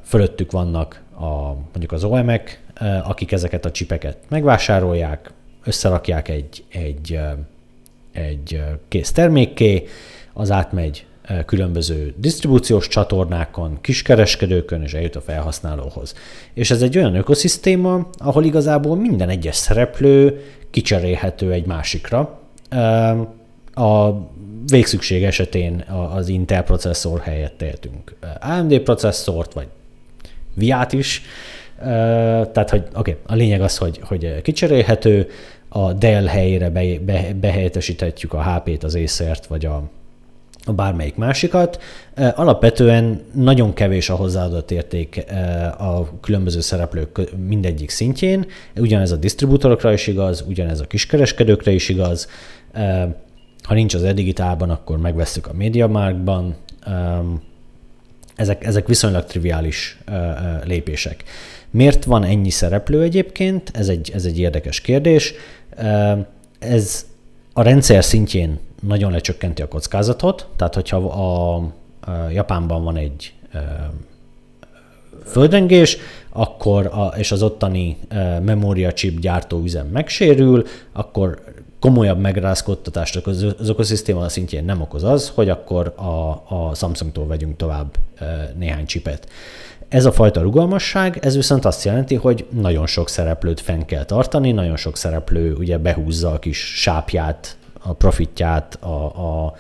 fölöttük 0.04 0.52
vannak 0.52 1.02
a, 1.20 1.54
mondjuk 1.54 1.92
az 1.92 2.04
OEM-ek, 2.04 2.64
akik 3.04 3.32
ezeket 3.32 3.66
a 3.66 3.72
csipeket 3.72 4.18
megvásárolják, 4.28 5.32
összerakják 5.64 6.28
egy, 6.28 6.64
egy, 6.70 7.20
egy 8.12 8.62
kész 8.88 9.12
termékké, 9.12 9.84
az 10.34 10.52
átmegy 10.52 11.06
különböző 11.46 12.14
disztribúciós 12.18 12.88
csatornákon, 12.88 13.78
kiskereskedőkön, 13.82 14.82
és 14.82 14.94
eljut 14.94 15.16
a 15.16 15.22
felhasználóhoz. 15.22 16.14
És 16.54 16.72
ez 16.72 16.82
egy 16.82 16.98
olyan 16.98 17.16
ökoszisztéma, 17.16 18.10
ahol 18.18 18.44
igazából 18.44 18.96
minden 18.96 19.30
egyes 19.30 19.56
szereplő 19.56 20.44
kicserélhető 20.70 21.52
egy 21.52 21.66
másikra 21.66 22.40
a 23.74 24.12
végszükség 24.66 25.24
esetén 25.24 25.86
az 26.14 26.28
Intel 26.28 26.64
processzor 26.64 27.20
helyett 27.20 27.58
tehetünk 27.58 28.16
AMD 28.40 28.80
processzort, 28.80 29.54
vagy 29.54 29.68
viát 30.54 30.94
is, 30.94 31.22
tehát, 32.52 32.70
hogy 32.70 32.84
oké, 32.96 33.12
okay, 33.12 33.16
a 33.26 33.36
lényeg 33.36 33.62
az, 33.62 33.78
hogy, 33.78 34.00
hogy 34.04 34.42
kicserélhető, 34.42 35.28
a 35.70 35.94
Dell 35.94 36.26
helyére 36.26 36.70
be, 36.70 36.84
be, 37.06 37.34
behelyettesíthetjük 37.42 38.34
a 38.34 38.44
HP-t, 38.44 38.84
az 38.84 38.96
Acer-t, 38.96 39.46
vagy 39.46 39.66
a, 39.66 39.90
a 40.66 40.74
bármelyik 40.74 41.16
másikat. 41.16 41.82
Alapvetően 42.36 43.22
nagyon 43.34 43.74
kevés 43.74 44.10
a 44.10 44.16
hozzáadott 44.16 44.72
érték 44.72 45.26
a 45.78 46.20
különböző 46.20 46.60
szereplők 46.60 47.20
mindegyik 47.48 47.90
szintjén. 47.90 48.46
Ugyanez 48.76 49.12
a 49.12 49.16
disztribútorokra 49.16 49.94
is 49.94 50.08
igaz, 50.08 50.44
ugyanez 50.48 50.80
a 50.80 50.86
kiskereskedőkre 50.86 51.72
is 51.72 51.90
igaz. 51.90 52.28
Ha 53.64 53.74
nincs 53.74 53.94
az 53.94 54.04
e-digitálban, 54.04 54.70
akkor 54.70 54.98
megvesszük 54.98 55.48
a 55.48 55.54
MediaMarktban. 55.54 56.56
Ezek, 58.36 58.66
ezek 58.66 58.88
viszonylag 58.88 59.26
triviális 59.26 59.98
lépések. 60.64 61.24
Miért 61.72 62.04
van 62.04 62.24
ennyi 62.24 62.50
szereplő 62.50 63.02
egyébként? 63.02 63.72
Ez 63.74 63.88
egy, 63.88 64.12
ez 64.14 64.26
egy 64.26 64.40
érdekes 64.40 64.82
kérdés. 64.82 65.34
Ez 66.60 67.06
a 67.54 67.62
rendszer 67.62 68.04
szintjén 68.04 68.60
nagyon 68.82 69.12
lecsökkenti 69.12 69.62
a 69.62 69.68
kockázatot, 69.68 70.48
tehát 70.56 70.76
hogyha 70.76 70.98
a, 70.98 71.56
a 71.56 72.30
Japánban 72.30 72.84
van 72.84 72.96
egy 72.98 73.34
földrengés, 75.26 75.98
akkor 76.30 76.86
a, 76.86 77.14
és 77.18 77.32
az 77.32 77.44
ottani 77.44 77.98
memória 78.42 78.94
chip 78.94 79.20
gyártó 79.20 79.64
üzem 79.64 79.88
megsérül, 79.88 80.66
akkor 80.92 81.42
komolyabb 81.80 82.20
megrázkodtatást 82.20 83.16
az 83.28 83.46
ökoszisztéma 83.68 84.30
szintjén 84.30 84.66
nem 84.66 84.82
okoz 84.82 85.04
az, 85.04 85.32
hogy 85.36 85.50
akkor 85.50 85.94
a, 85.96 86.30
a 86.56 86.72
Samsungtól 86.76 87.28
vegyünk 87.28 87.58
tovább 87.58 87.96
néhány 88.58 88.86
csipet. 88.86 89.28
Ez 89.90 90.06
a 90.06 90.12
fajta 90.12 90.42
rugalmasság, 90.42 91.18
ez 91.22 91.36
viszont 91.36 91.66
azt 91.66 91.84
jelenti, 91.84 92.16
hogy 92.16 92.46
nagyon 92.50 92.88
sok 92.88 93.10
szereplőt 93.10 93.60
fenn 93.60 93.86
kell 93.86 94.04
tartani, 94.04 94.52
nagyon 94.52 94.76
sok 94.76 94.98
szereplő 94.98 95.54
ugye 95.54 95.78
behúzza 95.78 96.32
a 96.32 96.40
kis 96.40 96.58
sápját, 96.82 97.58
a 97.80 97.94
profitját, 97.94 98.76
a, 98.76 99.16
a, 99.16 99.54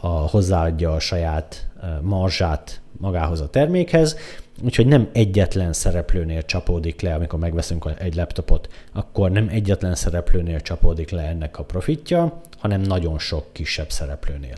a 0.00 0.08
hozzáadja 0.08 0.92
a 0.92 0.98
saját 0.98 1.66
marzsát 2.00 2.80
magához 2.98 3.40
a 3.40 3.50
termékhez, 3.50 4.16
úgyhogy 4.64 4.86
nem 4.86 5.08
egyetlen 5.12 5.72
szereplőnél 5.72 6.42
csapódik 6.42 7.00
le, 7.00 7.14
amikor 7.14 7.38
megveszünk 7.38 7.86
egy 7.98 8.14
laptopot, 8.14 8.68
akkor 8.92 9.30
nem 9.30 9.48
egyetlen 9.50 9.94
szereplőnél 9.94 10.60
csapódik 10.60 11.10
le 11.10 11.22
ennek 11.22 11.58
a 11.58 11.64
profitja, 11.64 12.40
hanem 12.58 12.80
nagyon 12.80 13.18
sok 13.18 13.52
kisebb 13.52 13.90
szereplőnél. 13.90 14.56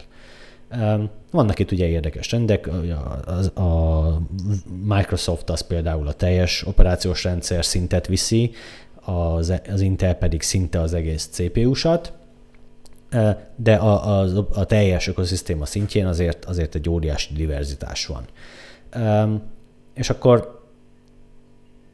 Vannak 1.31 1.59
itt 1.59 1.71
ugye 1.71 1.87
érdekes 1.87 2.27
trendek, 2.27 2.69
a, 3.55 3.61
a 3.63 4.21
Microsoft 4.85 5.51
az 5.51 5.61
például 5.61 6.07
a 6.07 6.13
teljes 6.13 6.67
operációs 6.67 7.25
rendszer 7.25 7.65
szintet 7.65 8.07
viszi, 8.07 8.51
az, 9.05 9.53
az 9.73 9.81
Intel 9.81 10.15
pedig 10.15 10.43
szinte 10.43 10.81
az 10.81 10.95
egész 10.95 11.29
CPU-sat, 11.31 12.13
de 13.57 13.75
a, 13.75 14.21
a, 14.21 14.47
a 14.53 14.65
teljes 14.65 15.07
ökoszisztéma 15.07 15.67
szintjén 15.67 16.07
azért, 16.07 16.45
azért 16.45 16.75
egy 16.75 16.89
óriási 16.89 17.35
diverzitás 17.35 18.07
van. 18.07 18.25
És 19.95 20.11
akkor 20.11 20.67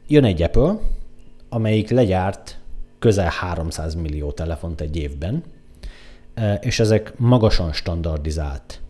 jön 0.07 0.23
egy 0.23 0.41
Apple, 0.41 0.79
amelyik 1.49 1.89
legyárt 1.89 2.59
közel 2.99 3.29
300 3.29 3.95
millió 3.95 4.31
telefont 4.31 4.81
egy 4.81 4.97
évben, 4.97 5.43
és 6.61 6.79
ezek 6.79 7.13
magasan 7.17 7.73
standardizált 7.73 8.81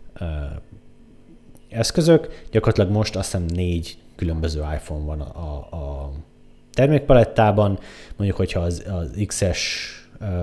eszközök. 1.68 2.44
Gyakorlatilag 2.50 2.90
most 2.90 3.16
azt 3.16 3.30
hiszem 3.30 3.46
négy 3.54 3.98
különböző 4.16 4.60
iPhone 4.74 5.04
van 5.04 5.20
a, 5.20 5.56
a 5.76 6.10
termékpalettában. 6.72 7.78
Mondjuk, 8.16 8.38
hogyha 8.38 8.60
az, 8.60 8.84
az 8.90 9.24
XS 9.26 9.94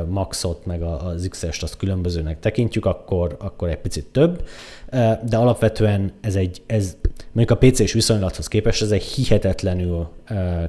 Maxot, 0.08 0.66
meg 0.66 0.82
az 0.82 1.28
XS-t 1.30 1.64
azt 1.64 1.78
különbözőnek 1.78 2.40
tekintjük, 2.40 2.86
akkor, 2.86 3.36
akkor 3.40 3.70
egy 3.70 3.78
picit 3.78 4.06
több, 4.06 4.48
de 5.24 5.38
alapvetően 5.38 6.12
ez 6.22 6.36
egy, 6.36 6.62
ez 6.66 6.96
mondjuk 7.32 7.62
a 7.62 7.68
PC-s 7.68 7.94
viszonylathoz 7.94 8.48
képest 8.48 8.82
ez 8.82 8.92
egy 8.92 9.04
hihetetlenül 9.04 10.10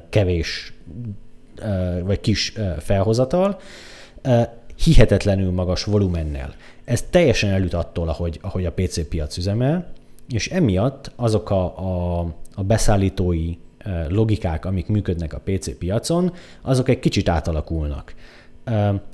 kevés 0.09 0.73
vagy 2.03 2.19
kis 2.19 2.53
felhozatal, 2.79 3.59
hihetetlenül 4.83 5.51
magas 5.51 5.83
volumennel. 5.83 6.55
Ez 6.85 7.01
teljesen 7.09 7.49
elüt 7.49 7.73
attól, 7.73 8.09
ahogy, 8.09 8.39
ahogy 8.41 8.65
a 8.65 8.71
PC 8.71 9.07
piac 9.07 9.37
üzemel, 9.37 9.91
és 10.29 10.49
emiatt 10.49 11.11
azok 11.15 11.49
a, 11.49 11.63
a, 11.77 12.19
a 12.55 12.63
beszállítói 12.63 13.57
logikák, 14.07 14.65
amik 14.65 14.87
működnek 14.87 15.33
a 15.33 15.41
PC 15.43 15.77
piacon, 15.77 16.33
azok 16.61 16.89
egy 16.89 16.99
kicsit 16.99 17.29
átalakulnak. 17.29 18.13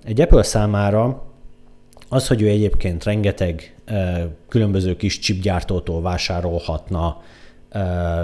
Egy 0.04 0.22
Apple 0.22 0.44
számára 0.44 1.24
az, 2.10 2.28
hogy 2.28 2.42
ő 2.42 2.48
egyébként 2.48 3.04
rengeteg 3.04 3.76
különböző 4.50 4.96
kis 4.96 5.20
chipgyártótól 5.20 6.02
vásárolhatna 6.02 7.22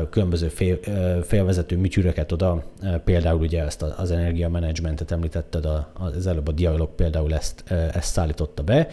különböző 0.10 0.48
fél, 0.48 0.80
félvezető 1.24 1.78
műtyűröket 1.78 2.32
oda, 2.32 2.64
például 3.04 3.40
ugye 3.40 3.64
ezt 3.64 3.82
az 3.82 4.12
energiamanagementet 4.12 5.12
említetted, 5.12 5.66
az 5.94 6.28
előbb 6.28 6.48
a 6.48 6.52
Dialog 6.52 6.90
például 6.96 7.34
ezt, 7.34 7.64
ezt 7.70 8.12
szállította 8.12 8.64
be. 8.64 8.88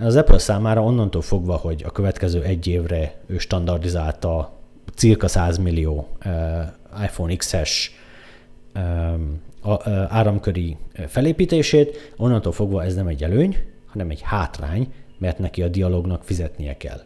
Az 0.00 0.16
Apple 0.16 0.38
számára 0.38 0.82
onnantól 0.82 1.22
fogva, 1.22 1.56
hogy 1.56 1.82
a 1.86 1.90
következő 1.90 2.42
egy 2.42 2.66
évre 2.66 3.14
ő 3.26 3.38
standardizálta 3.38 4.52
cirka 4.94 5.28
100 5.28 5.58
millió 5.58 6.08
iPhone 7.02 7.36
XS 7.36 7.90
áramköri 10.08 10.76
felépítését, 11.06 12.12
onnantól 12.16 12.52
fogva 12.52 12.84
ez 12.84 12.94
nem 12.94 13.06
egy 13.06 13.22
előny, 13.22 13.56
hanem 13.86 14.10
egy 14.10 14.20
hátrány, 14.22 14.92
mert 15.18 15.38
neki 15.38 15.62
a 15.62 15.68
dialognak 15.68 16.24
fizetnie 16.24 16.76
kell. 16.76 17.00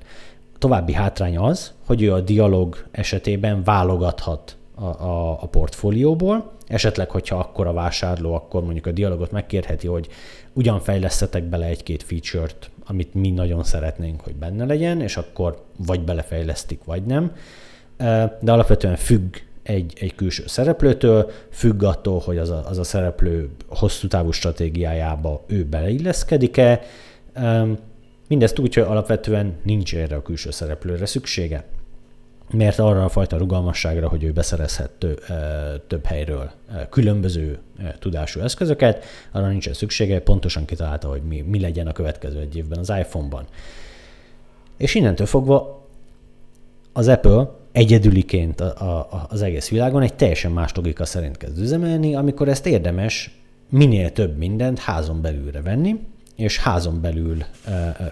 További 0.61 0.93
hátrány 0.93 1.39
az, 1.39 1.73
hogy 1.87 2.03
ő 2.03 2.13
a 2.13 2.21
dialog 2.21 2.85
esetében 2.91 3.65
válogathat 3.65 4.57
a, 4.75 4.85
a, 4.85 5.43
a 5.43 5.47
portfólióból, 5.47 6.53
esetleg, 6.67 7.11
hogyha 7.11 7.39
akkor 7.39 7.67
a 7.67 7.73
vásárló, 7.73 8.35
akkor 8.35 8.63
mondjuk 8.63 8.87
a 8.87 8.93
dialogot 8.93 9.31
megkérheti, 9.31 9.87
hogy 9.87 10.09
ugyan 10.53 10.81
fejlesztetek 10.81 11.45
bele 11.45 11.67
egy-két 11.67 12.03
feature-t, 12.03 12.71
amit 12.87 13.15
mi 13.15 13.31
nagyon 13.31 13.65
szeretnénk, 13.65 14.21
hogy 14.21 14.35
benne 14.35 14.65
legyen, 14.65 15.01
és 15.01 15.17
akkor 15.17 15.65
vagy 15.87 16.01
belefejlesztik, 16.01 16.85
vagy 16.85 17.03
nem. 17.03 17.33
De 18.41 18.53
alapvetően 18.53 18.97
függ 18.97 19.37
egy, 19.63 19.93
egy 20.01 20.15
külső 20.15 20.43
szereplőtől, 20.47 21.31
függ 21.51 21.83
attól, 21.83 22.19
hogy 22.19 22.39
az 22.39 22.51
a, 22.51 22.65
az 22.69 22.79
a 22.79 22.85
szereplő 22.85 23.51
hosszú 23.69 24.09
távú 24.09 24.31
stratégiájába 24.31 25.45
ő 25.47 25.65
beleilleszkedik-e, 25.65 26.83
Mindezt 28.31 28.59
úgy, 28.59 28.75
hogy 28.75 28.83
alapvetően 28.83 29.55
nincs 29.63 29.95
erre 29.95 30.17
a 30.17 30.23
külső 30.23 30.51
szereplőre 30.51 31.07
szüksége, 31.07 31.65
mert 32.51 32.79
arra 32.79 33.05
a 33.05 33.09
fajta 33.09 33.37
rugalmasságra, 33.37 34.09
hogy 34.09 34.25
ő 34.25 34.33
beszerezhet 34.33 34.91
több, 34.91 35.23
több 35.87 36.05
helyről 36.05 36.51
különböző 36.91 37.59
tudású 37.99 38.41
eszközöket, 38.41 39.05
arra 39.33 39.49
nincsen 39.49 39.73
szüksége, 39.73 40.21
pontosan 40.21 40.65
kitalálta, 40.65 41.09
hogy 41.09 41.23
mi, 41.23 41.41
mi 41.41 41.61
legyen 41.61 41.87
a 41.87 41.93
következő 41.93 42.41
egy 42.41 42.57
évben 42.57 42.79
az 42.79 42.93
iPhone-ban. 42.99 43.45
És 44.77 44.95
innentől 44.95 45.27
fogva 45.27 45.87
az 46.93 47.09
Apple 47.09 47.51
egyedüliként 47.73 48.61
a, 48.61 48.99
a, 48.99 49.27
az 49.29 49.43
egész 49.43 49.69
világon 49.69 50.03
egy 50.03 50.15
teljesen 50.15 50.53
más 50.53 50.75
logika 50.75 51.05
szerint 51.05 51.37
kezd 51.37 51.59
üzemelni, 51.59 52.15
amikor 52.15 52.49
ezt 52.49 52.67
érdemes 52.67 53.41
minél 53.69 54.13
több 54.13 54.37
mindent 54.37 54.79
házon 54.79 55.21
belülre 55.21 55.63
venni, 55.63 56.01
és 56.41 56.59
házon 56.59 57.01
belül 57.01 57.45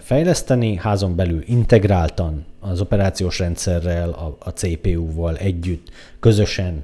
fejleszteni, 0.01 0.75
házon 0.75 1.15
belül 1.15 1.43
integráltan 1.45 2.45
az 2.59 2.81
operációs 2.81 3.39
rendszerrel, 3.39 4.09
a, 4.09 4.37
a 4.39 4.49
CPU-val 4.49 5.37
együtt 5.37 5.89
közösen 6.19 6.81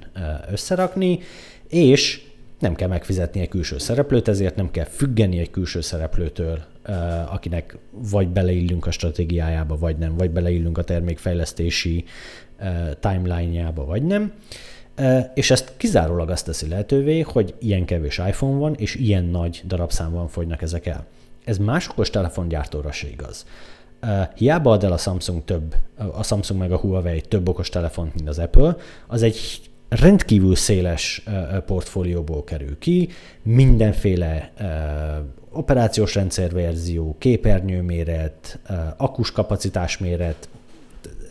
összerakni, 0.51 1.19
és 1.67 2.21
nem 2.60 2.75
kell 2.75 2.88
megfizetni 2.88 3.39
egy 3.39 3.47
külső 3.47 3.77
szereplőt, 3.77 4.27
ezért 4.27 4.55
nem 4.55 4.71
kell 4.71 4.86
függeni 4.86 5.39
egy 5.39 5.51
külső 5.51 5.81
szereplőtől, 5.81 6.60
akinek 7.31 7.77
vagy 7.91 8.27
beleillünk 8.27 8.86
a 8.86 8.91
stratégiájába, 8.91 9.77
vagy 9.77 9.97
nem, 9.97 10.17
vagy 10.17 10.31
beleillünk 10.31 10.77
a 10.77 10.84
termékfejlesztési 10.84 12.03
timeline-jába, 12.99 13.86
vagy 13.86 14.03
nem. 14.03 14.34
És 15.34 15.51
ezt 15.51 15.73
kizárólag 15.77 16.29
azt 16.29 16.45
teszi 16.45 16.67
lehetővé, 16.67 17.19
hogy 17.19 17.53
ilyen 17.60 17.86
kevés 17.86 18.17
iPhone 18.17 18.58
van, 18.58 18.73
és 18.73 18.95
ilyen 18.95 19.23
nagy 19.23 19.63
darabszámban 19.67 20.27
fogynak 20.27 20.62
ezek 20.62 20.86
el. 20.86 21.05
Ez 21.45 21.58
más 21.58 21.89
okos 21.89 22.10
telefongyártóra 22.10 22.91
se 22.91 23.08
igaz. 23.08 23.45
hiába 24.36 24.71
ad 24.71 24.84
el 24.84 24.91
a 24.91 24.97
Samsung 24.97 25.43
több, 25.45 25.75
a 26.12 26.23
Samsung 26.23 26.60
meg 26.60 26.71
a 26.71 26.77
Huawei 26.77 27.21
több 27.21 27.47
okos 27.47 27.69
telefont, 27.69 28.15
mint 28.15 28.29
az 28.29 28.39
Apple, 28.39 28.75
az 29.08 29.21
egy 29.21 29.62
rendkívül 29.89 30.55
széles 30.55 31.23
portfólióból 31.65 32.43
kerül 32.43 32.77
ki, 32.79 33.10
mindenféle 33.43 34.51
operációs 35.51 36.15
rendszerverzió, 36.15 37.15
képernyőméret, 37.19 38.60
akus 38.97 39.31
kapacitásméret, 39.31 40.49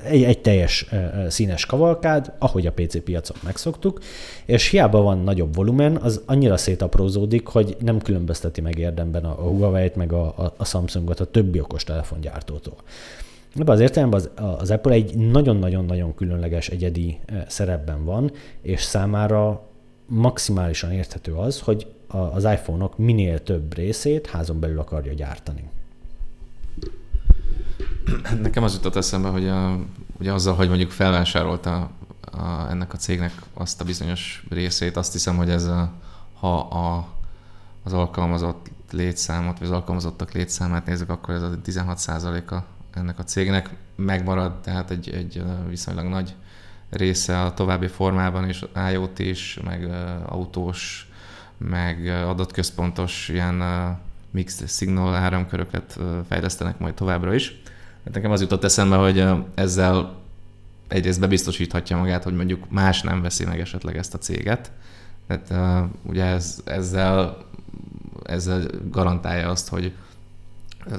egy, 0.04 0.22
egy 0.22 0.40
teljes 0.40 0.86
színes 1.28 1.66
kavalkád, 1.66 2.32
ahogy 2.38 2.66
a 2.66 2.72
PC 2.72 3.02
piacon 3.02 3.36
megszoktuk, 3.42 4.00
és 4.44 4.68
hiába 4.68 5.00
van 5.00 5.18
nagyobb 5.18 5.54
volumen, 5.54 5.96
az 5.96 6.22
annyira 6.26 6.56
szétaprózódik, 6.56 7.46
hogy 7.46 7.76
nem 7.80 7.98
különbözteti 7.98 8.60
meg 8.60 8.78
érdemben 8.78 9.24
a 9.24 9.32
Huawei-t, 9.32 9.96
meg 9.96 10.12
a, 10.12 10.26
a, 10.26 10.54
a 10.56 10.64
Samsungot 10.64 11.20
a 11.20 11.24
többi 11.24 11.60
okos 11.60 11.84
telefongyártótól. 11.84 12.76
Ebben 13.56 13.74
az 13.74 13.80
értelemben 13.80 14.20
az, 14.20 14.30
az 14.58 14.70
Apple 14.70 14.92
egy 14.92 15.16
nagyon-nagyon-nagyon 15.16 16.14
különleges 16.14 16.68
egyedi 16.68 17.20
szerepben 17.46 18.04
van, 18.04 18.32
és 18.62 18.82
számára 18.82 19.62
maximálisan 20.06 20.92
érthető 20.92 21.32
az, 21.32 21.60
hogy 21.60 21.86
az 22.32 22.44
iPhone-ok 22.44 22.98
minél 22.98 23.42
több 23.42 23.74
részét 23.74 24.26
házon 24.26 24.60
belül 24.60 24.78
akarja 24.78 25.12
gyártani. 25.12 25.70
Nekem 28.42 28.62
az 28.62 28.74
jutott 28.74 28.96
eszembe, 28.96 29.28
hogy 29.28 29.48
a, 29.48 29.78
ugye 30.18 30.32
azzal, 30.32 30.54
hogy 30.54 30.68
mondjuk 30.68 30.90
felvásárolta 30.90 31.90
a, 32.20 32.70
ennek 32.70 32.92
a 32.92 32.96
cégnek 32.96 33.32
azt 33.54 33.80
a 33.80 33.84
bizonyos 33.84 34.44
részét, 34.50 34.96
azt 34.96 35.12
hiszem, 35.12 35.36
hogy 35.36 35.50
ez 35.50 35.64
a, 35.64 35.92
ha 36.34 36.58
a, 36.58 37.08
az 37.82 37.92
alkalmazott 37.92 38.70
létszámot, 38.90 39.58
vagy 39.58 39.68
az 39.68 39.74
alkalmazottak 39.74 40.32
létszámát 40.32 40.86
nézzük, 40.86 41.10
akkor 41.10 41.34
ez 41.34 41.42
a 41.42 41.50
16%-a 41.64 42.54
ennek 42.94 43.18
a 43.18 43.22
cégnek 43.22 43.70
megmarad, 43.96 44.60
tehát 44.60 44.90
egy, 44.90 45.10
egy 45.10 45.42
viszonylag 45.68 46.06
nagy 46.06 46.34
része 46.90 47.40
a 47.40 47.54
további 47.54 47.86
formában 47.86 48.48
is, 48.48 48.64
IoT 48.90 49.18
is, 49.18 49.58
meg 49.64 49.90
autós, 50.26 51.08
meg 51.58 52.06
adatközpontos 52.06 53.28
ilyen 53.28 53.62
mixed 54.30 54.68
signal 54.68 55.14
áramköröket 55.14 55.98
fejlesztenek 56.28 56.78
majd 56.78 56.94
továbbra 56.94 57.34
is. 57.34 57.62
Hát 58.04 58.14
nekem 58.14 58.30
az 58.30 58.40
jutott 58.40 58.64
eszembe, 58.64 58.96
hogy 58.96 59.24
ezzel 59.54 60.14
egyrészt 60.88 61.20
bebiztosíthatja 61.20 61.96
magát, 61.96 62.24
hogy 62.24 62.34
mondjuk 62.34 62.70
más 62.70 63.02
nem 63.02 63.22
veszi 63.22 63.44
meg 63.44 63.60
esetleg 63.60 63.96
ezt 63.96 64.14
a 64.14 64.18
céget. 64.18 64.72
Tehát 65.26 65.50
uh, 65.50 65.90
ugye 66.10 66.24
ez, 66.24 66.60
ezzel, 66.64 67.44
ezzel 68.22 68.66
garantálja 68.90 69.50
azt, 69.50 69.68
hogy 69.68 69.92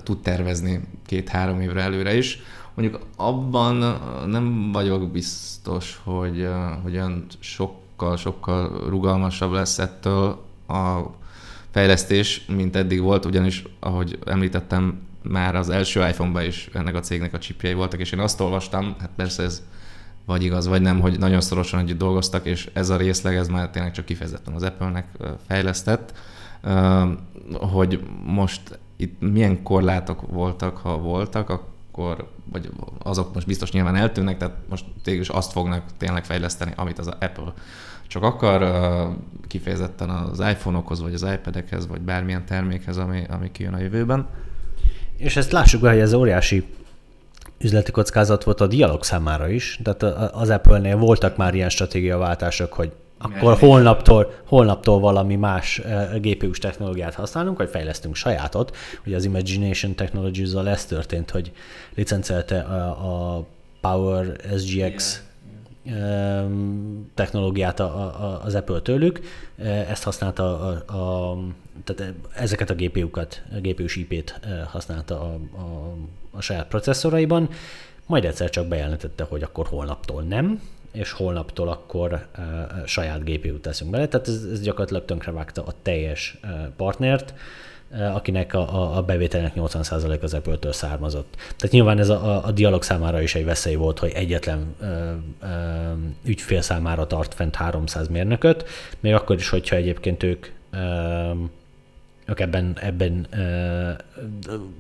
tud 0.04 0.22
tervezni 0.22 0.88
két-három 1.06 1.62
évre 1.62 1.82
előre 1.82 2.16
is. 2.16 2.40
Mondjuk 2.74 3.02
abban 3.16 4.00
nem 4.28 4.72
vagyok 4.72 5.12
biztos, 5.12 6.02
hogy, 6.04 6.48
hogy 6.84 6.96
olyan 6.96 7.26
sokkal, 7.40 8.18
sokkal 8.18 8.90
rugalmasabb 8.90 9.52
lesz 9.52 9.80
ettől 9.80 10.44
a 10.68 11.02
fejlesztés, 11.76 12.46
mint 12.48 12.76
eddig 12.76 13.02
volt, 13.02 13.26
ugyanis, 13.26 13.64
ahogy 13.80 14.20
említettem, 14.26 15.02
már 15.22 15.56
az 15.56 15.70
első 15.70 16.08
iPhone-ban 16.08 16.44
is 16.44 16.70
ennek 16.74 16.96
a 16.96 17.00
cégnek 17.00 17.34
a 17.34 17.40
csipjei 17.40 17.74
voltak, 17.74 18.00
és 18.00 18.12
én 18.12 18.20
azt 18.20 18.40
olvastam, 18.42 18.96
hát 19.00 19.10
persze 19.16 19.44
ez 19.44 19.64
vagy 20.26 20.44
igaz, 20.44 20.68
vagy 20.68 20.82
nem, 20.82 21.00
hogy 21.00 21.20
nagyon 21.20 21.42
szorosan 21.42 21.80
együtt 21.80 21.98
dolgoztak, 21.98 22.46
és 22.46 22.70
ez 22.74 22.90
a 22.90 22.98
részleg, 22.98 23.36
ez 23.36 23.48
már 23.48 23.70
tényleg 23.70 23.92
csak 23.92 24.06
kifejezetten 24.06 24.54
az 24.54 24.64
Apple-nek 24.64 25.08
fejlesztett, 25.48 26.14
hogy 27.54 28.04
most 28.26 28.80
itt 28.96 29.20
milyen 29.20 29.64
korlátok 29.64 30.22
voltak, 30.32 30.78
ha 30.78 30.98
voltak, 30.98 31.50
akkor, 31.50 32.32
vagy 32.52 32.70
azok 33.00 33.34
most 33.34 33.48
biztos 33.48 33.72
nyilván 33.72 33.96
eltűnnek, 33.96 34.38
tehát 34.38 34.56
most 34.70 34.86
is 35.06 35.30
azt 35.30 35.52
fognak 35.52 35.84
tényleg 35.98 36.26
fejleszteni, 36.26 36.74
amit 36.76 37.00
az 37.00 37.08
Apple 37.08 37.54
csak 38.08 38.24
akar 38.24 38.64
kifejezetten 39.48 40.10
az 40.10 40.40
iPhone-okhoz, 40.40 41.02
vagy 41.02 41.14
az 41.14 41.26
iPad-ekhez, 41.34 41.88
vagy 41.88 42.02
bármilyen 42.02 42.46
termékhez, 42.46 42.98
ami, 42.98 43.24
ami 43.30 43.52
kijön 43.52 43.74
a 43.74 43.80
jövőben. 43.80 44.28
És 45.18 45.36
ezt 45.36 45.52
lássuk 45.52 45.82
be, 45.82 45.90
hogy 45.90 46.00
ez 46.00 46.14
óriási 46.14 46.66
üzleti 47.60 47.92
kockázat 47.92 48.44
volt 48.44 48.62
a 48.62 48.68
dialog 48.68 49.04
számára 49.04 49.50
is. 49.50 49.80
Tehát 49.84 50.04
az 50.34 50.50
Apple-nél 50.50 50.98
voltak 50.98 51.38
már 51.38 51.54
ilyen 51.54 51.70
stratégiaváltások, 51.70 52.74
hogy 52.74 52.92
akkor 53.18 53.58
holnaptól, 53.58 54.34
holnaptól 54.46 55.00
valami 55.00 55.36
más 55.36 55.82
GPU-s 56.22 56.60
technológiát 56.60 57.14
használunk, 57.14 57.58
vagy 57.58 57.70
fejlesztünk 57.70 58.16
sajátot. 58.16 58.76
Ugye 59.06 59.16
az 59.16 59.26
Imagination 59.26 59.96
Technologies-zal 59.96 60.70
ez 60.70 60.86
történt, 60.86 61.32
hogy 61.32 61.52
licencelte 61.96 62.60
a, 62.60 63.38
a 63.38 63.46
Power 63.82 64.36
SGX 64.58 65.24
technológiát 67.14 67.80
az 68.44 68.56
Apple 68.56 68.80
tőlük, 68.80 69.20
ezt 69.90 70.04
használta 70.04 70.60
a, 70.60 70.94
a 70.98 71.38
tehát 71.84 72.14
ezeket 72.36 72.70
a 72.70 72.76
GPU-kat, 72.76 73.42
a 73.52 73.60
GPU-s 73.60 73.96
IP-t 73.96 74.40
használta 74.68 75.22
a, 75.22 75.58
a, 75.58 75.96
a 76.32 76.42
saját 76.42 76.68
processzoraiban, 76.68 77.50
majd 78.06 78.26
egyszer 78.26 78.50
csak 78.50 78.68
bejelentette, 78.68 79.24
hogy 79.24 79.44
akkor 79.44 79.68
holnaptól 79.68 80.22
nem, 80.22 80.62
és 80.92 81.12
holnaptól 81.12 81.68
akkor 81.70 82.28
uh, 82.38 82.86
saját 82.86 83.24
GPU-t 83.24 83.62
teszünk 83.62 83.92
bele. 83.92 84.08
Tehát 84.08 84.28
ez, 84.28 84.44
ez 84.52 84.62
gyakorlatilag 84.62 85.06
tönkrevágta 85.06 85.64
a 85.64 85.74
teljes 85.82 86.38
uh, 86.44 86.50
partnert, 86.76 87.34
akinek 88.14 88.54
a, 88.54 88.98
a, 88.98 89.02
bevételnek 89.02 89.54
80% 89.56 90.22
az 90.22 90.34
Apple-től 90.34 90.74
származott. 90.74 91.36
Tehát 91.36 91.70
nyilván 91.70 92.00
ez 92.00 92.10
a, 92.10 92.46
a, 92.46 92.52
dialog 92.52 92.84
számára 92.84 93.22
is 93.22 93.36
egy 93.36 93.46
veszély 93.46 93.76
volt, 93.76 94.00
hogy 94.00 94.12
egyetlen 94.16 94.76
uh, 94.82 94.88
uh, 95.42 95.50
ügyfél 96.24 96.62
számára 96.62 97.08
tart 97.08 97.34
fent 97.34 97.56
300 97.56 98.08
mérnököt, 98.08 98.66
még 99.00 99.14
akkor 99.14 99.36
is, 99.36 99.50
hogyha 99.50 99.76
egyébként 99.76 100.24
ők 100.24 100.48
uh, 100.74 101.38
ők 102.26 102.40
ebben, 102.40 102.78
ebben 102.82 103.28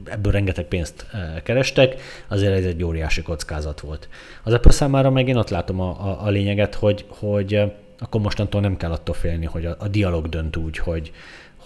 ebből 0.03 0.31
rengeteg 0.31 0.65
pénzt 0.65 1.05
kerestek, 1.43 2.01
azért 2.27 2.53
ez 2.53 2.65
egy 2.65 2.83
óriási 2.83 3.21
kockázat 3.21 3.79
volt. 3.79 4.09
Az 4.43 4.53
Apple 4.53 4.71
számára 4.71 5.09
meg 5.09 5.27
én 5.27 5.37
ott 5.37 5.49
látom 5.49 5.79
a, 5.79 5.89
a, 5.89 6.25
a 6.25 6.29
lényeget, 6.29 6.75
hogy, 6.75 7.05
hogy 7.07 7.61
akkor 7.99 8.21
mostantól 8.21 8.61
nem 8.61 8.77
kell 8.77 8.91
attól 8.91 9.15
félni, 9.15 9.45
hogy 9.45 9.65
a, 9.65 9.75
a 9.79 9.87
dialog 9.87 10.29
dönt 10.29 10.55
úgy, 10.55 10.77
hogy, 10.77 11.11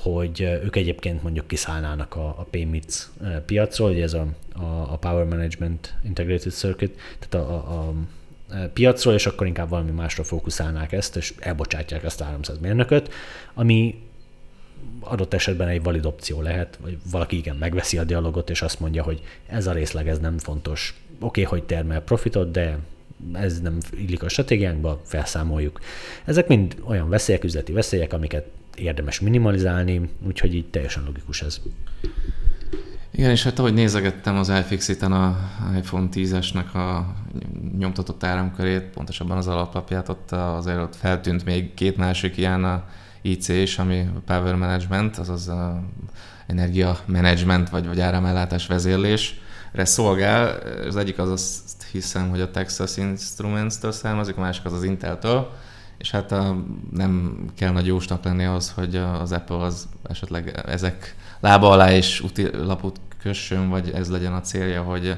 hogy 0.01 0.41
ők 0.41 0.75
egyébként 0.75 1.23
mondjuk 1.23 1.47
kiszállnának 1.47 2.15
a, 2.15 2.27
a 2.27 2.47
PMITS 2.49 3.07
piacról, 3.45 3.89
ugye 3.89 4.03
ez 4.03 4.13
a, 4.13 4.27
a, 4.53 4.63
a 4.63 4.97
Power 4.97 5.25
Management 5.25 5.95
Integrated 6.03 6.51
Circuit, 6.51 6.99
tehát 7.19 7.47
a, 7.47 7.53
a, 7.53 7.87
a 7.87 7.93
piacról, 8.73 9.13
és 9.13 9.25
akkor 9.25 9.47
inkább 9.47 9.69
valami 9.69 9.91
másra 9.91 10.23
fókuszálnák 10.23 10.91
ezt, 10.91 11.15
és 11.15 11.33
elbocsátják 11.39 12.03
ezt 12.03 12.21
a 12.21 12.23
300 12.23 12.59
mérnököt, 12.59 13.13
ami 13.53 14.01
adott 14.99 15.33
esetben 15.33 15.67
egy 15.67 15.83
valid 15.83 16.05
opció 16.05 16.41
lehet, 16.41 16.77
vagy 16.81 16.97
valaki 17.11 17.37
igen 17.37 17.55
megveszi 17.55 17.97
a 17.97 18.03
dialogot, 18.03 18.49
és 18.49 18.61
azt 18.61 18.79
mondja, 18.79 19.03
hogy 19.03 19.21
ez 19.47 19.67
a 19.67 19.71
részleg, 19.71 20.07
ez 20.07 20.19
nem 20.19 20.37
fontos. 20.37 21.01
Oké, 21.19 21.43
okay, 21.43 21.43
hogy 21.43 21.67
termel 21.67 22.01
profitot, 22.01 22.51
de 22.51 22.77
ez 23.33 23.61
nem 23.61 23.77
illik 23.97 24.23
a 24.23 24.29
stratégiánkba, 24.29 25.01
felszámoljuk. 25.05 25.79
Ezek 26.25 26.47
mind 26.47 26.75
olyan 26.83 27.09
veszélyek, 27.09 27.43
üzleti 27.43 27.71
veszélyek, 27.71 28.13
amiket 28.13 28.47
érdemes 28.79 29.19
minimalizálni, 29.19 30.09
úgyhogy 30.27 30.53
így 30.55 30.69
teljesen 30.69 31.03
logikus 31.03 31.41
ez. 31.41 31.61
Igen, 33.11 33.31
és 33.31 33.43
hát 33.43 33.59
ahogy 33.59 33.73
nézegettem 33.73 34.37
az 34.37 34.49
iFixit-en 34.49 35.11
a 35.11 35.37
iPhone 35.77 36.07
10-esnek 36.13 36.71
a 36.71 37.13
nyomtatott 37.77 38.23
áramkörét, 38.23 38.83
pontosabban 38.83 39.37
az 39.37 39.47
alaplapját, 39.47 40.09
ott 40.09 40.31
azért 40.31 40.77
ott 40.77 40.95
feltűnt 40.95 41.45
még 41.45 41.73
két 41.73 41.97
másik 41.97 42.37
ilyen 42.37 42.63
a 42.63 42.83
IC 43.21 43.47
is, 43.47 43.79
ami 43.79 44.09
Power 44.25 44.55
Management, 44.55 45.17
azaz 45.17 45.47
a 45.47 45.83
energia 46.47 46.97
management 47.05 47.69
vagy, 47.69 47.87
vagy 47.87 47.99
áramellátás 47.99 48.67
vezérlésre 48.67 49.85
szolgál. 49.85 50.59
Az 50.87 50.95
egyik 50.95 51.17
az 51.17 51.29
azt 51.29 51.83
hiszem, 51.91 52.29
hogy 52.29 52.41
a 52.41 52.51
Texas 52.51 52.97
Instruments-től 52.97 53.91
származik, 53.91 54.37
a 54.37 54.41
másik 54.41 54.65
az 54.65 54.73
az 54.73 54.83
Intel-től, 54.83 55.51
és 55.99 56.11
hát 56.11 56.31
a, 56.31 56.55
nem 56.91 57.45
kell 57.55 57.71
nagy 57.71 57.85
jósnak 57.85 58.23
lenni 58.23 58.45
az, 58.45 58.71
hogy 58.71 58.95
az 58.95 59.31
Apple 59.31 59.57
az 59.57 59.87
esetleg 60.03 60.61
ezek 60.65 61.15
lába 61.39 61.69
alá 61.69 61.91
is 61.91 62.21
úti 62.21 62.49
lapot 62.57 62.99
kössön, 63.21 63.69
vagy 63.69 63.91
ez 63.91 64.09
legyen 64.09 64.33
a 64.33 64.41
célja, 64.41 64.81
hogy 64.81 65.17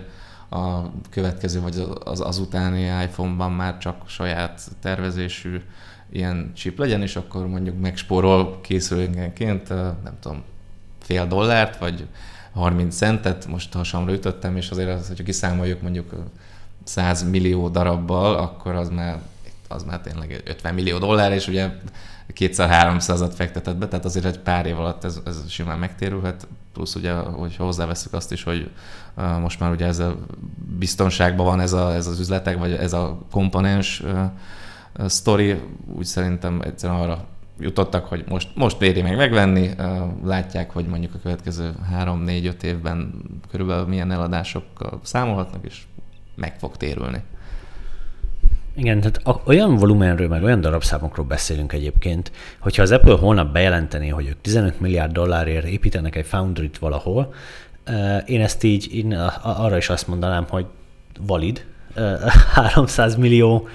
a 0.50 0.82
következő 1.10 1.62
vagy 1.62 1.88
az, 2.04 2.20
az 2.20 2.38
utáni 2.38 2.82
iPhone-ban 2.82 3.52
már 3.52 3.78
csak 3.78 4.02
saját 4.06 4.62
tervezésű 4.82 5.62
ilyen 6.10 6.52
chip 6.56 6.78
legyen, 6.78 7.02
és 7.02 7.16
akkor 7.16 7.48
mondjuk 7.48 7.80
megspórol 7.80 8.62
készülékenként, 8.62 9.70
nem 10.04 10.18
tudom, 10.20 10.44
fél 11.00 11.28
dollárt, 11.28 11.78
vagy 11.78 12.08
30 12.54 12.96
centet, 12.96 13.48
most 13.48 13.74
hasamra 13.74 14.14
ütöttem, 14.14 14.56
és 14.58 14.70
azért 14.70 14.90
az, 14.90 15.08
hogyha 15.08 15.24
kiszámoljuk 15.24 15.82
mondjuk 15.82 16.16
100 16.84 17.30
millió 17.30 17.70
darabbal, 17.70 18.36
akkor 18.36 18.76
az 18.76 18.90
már, 18.90 19.20
az 19.72 19.84
már 19.84 20.00
tényleg 20.00 20.42
50 20.46 20.74
millió 20.74 20.98
dollár, 20.98 21.32
és 21.32 21.48
ugye 21.48 21.70
kétszer-háromszázat 22.34 23.36
fektetett 23.36 23.78
be, 23.78 23.88
tehát 23.88 24.06
azért 24.06 24.26
egy 24.26 24.40
pár 24.40 24.66
év 24.66 24.80
alatt 24.80 25.04
ez, 25.04 25.20
ez 25.26 25.50
simán 25.50 25.80
megtérülhet, 25.80 26.48
plusz 26.74 26.96
ugye, 26.96 27.14
hogyha 27.14 27.64
hozzáveszünk 27.64 28.14
azt 28.14 28.32
is, 28.32 28.44
hogy 28.44 28.70
most 29.40 29.60
már 29.60 29.72
ugye 29.72 29.86
ez 29.86 30.00
a 30.00 30.16
biztonságban 30.78 31.46
van 31.46 31.60
ez, 31.60 31.74
a, 31.74 31.94
ez 31.94 32.08
az 32.08 32.20
üzletek, 32.20 32.58
vagy 32.58 32.72
ez 32.72 32.94
a 32.94 33.18
komponens 33.32 34.04
sztori, 35.06 35.62
úgy 35.96 36.06
szerintem 36.06 36.62
egyszerűen 36.62 37.00
arra 37.00 37.26
jutottak, 37.60 38.06
hogy 38.06 38.24
most, 38.28 38.50
most 38.56 38.82
éri 38.82 39.02
meg 39.02 39.16
megvenni, 39.16 39.70
látják, 40.24 40.72
hogy 40.72 40.86
mondjuk 40.86 41.14
a 41.14 41.20
következő 41.20 41.74
3-4-5 41.96 42.62
évben 42.62 43.14
körülbelül 43.50 43.86
milyen 43.86 44.12
eladásokkal 44.12 45.00
számolhatnak, 45.04 45.66
és 45.66 45.84
meg 46.36 46.60
fog 46.60 46.78
térülni. 46.78 47.22
Igen, 48.76 49.00
tehát 49.00 49.22
olyan 49.46 49.76
volumenről, 49.76 50.28
meg 50.28 50.44
olyan 50.44 50.62
darabszámokról 50.62 51.26
beszélünk 51.26 51.74
egyébként, 51.74 52.32
hogyha 52.60 52.82
az 52.82 52.92
Apple 52.92 53.14
holnap 53.14 53.54
bejelenteni, 53.54 54.08
hogy 54.08 54.28
ők 54.28 54.42
15 54.42 54.80
milliárd 54.80 55.12
dollárért 55.12 55.66
építenek 55.66 56.16
egy 56.16 56.26
foundry 56.26 56.70
valahol, 56.80 57.34
én 58.26 58.42
ezt 58.42 58.64
így 58.64 58.96
én 58.96 59.14
arra 59.44 59.78
is 59.78 59.90
azt 59.90 60.08
mondanám, 60.08 60.46
hogy 60.50 60.66
valid, 61.26 61.66
300 62.54 63.16
millió 63.26 63.68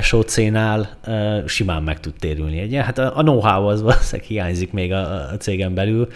SOC-nál 0.00 0.98
simán 1.46 1.82
meg 1.82 2.00
tud 2.00 2.14
térülni 2.18 2.58
egy 2.58 2.74
Hát 2.74 2.98
a 2.98 3.10
know-how 3.10 3.66
az 3.66 3.82
valószínűleg 3.82 4.28
hiányzik 4.28 4.72
még 4.72 4.92
a 4.92 5.36
cégen 5.38 5.74
belül, 5.74 6.08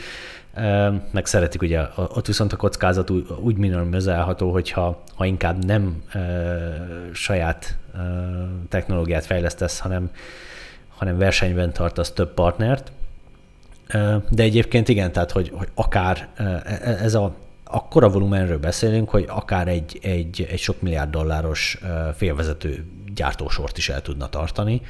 meg 1.11 1.27
szeretik 1.27 1.63
ugye, 1.63 1.87
ott 1.97 2.27
viszont 2.27 2.53
a 2.53 2.57
kockázat 2.57 3.11
úgy, 3.11 3.27
úgy 3.41 3.57
minimalizálható, 3.57 4.53
hogyha 4.53 5.03
ha 5.15 5.25
inkább 5.25 5.65
nem 5.65 6.03
e, 6.09 6.21
saját 7.13 7.77
e, 7.95 7.99
technológiát 8.69 9.25
fejlesztesz, 9.25 9.79
hanem, 9.79 10.11
hanem 10.97 11.19
versenyben 11.19 11.73
tartasz 11.73 12.11
több 12.11 12.35
partnert. 12.35 12.93
E, 13.87 14.23
de 14.31 14.43
egyébként 14.43 14.89
igen, 14.89 15.13
tehát 15.13 15.31
hogy, 15.31 15.51
hogy 15.55 15.69
akár 15.75 16.29
ez 16.85 17.15
a 17.15 17.35
akkora 17.65 18.09
volumenről 18.09 18.59
beszélünk, 18.59 19.09
hogy 19.09 19.25
akár 19.29 19.69
egy, 19.69 19.99
egy, 20.03 20.47
egy 20.51 20.59
sok 20.59 20.81
milliárd 20.81 21.11
dolláros 21.11 21.79
félvezető 22.17 22.85
gyártósort 23.15 23.79
is 23.79 23.89
el 23.89 24.03
tudna 24.03 24.29
tartani. 24.29 24.83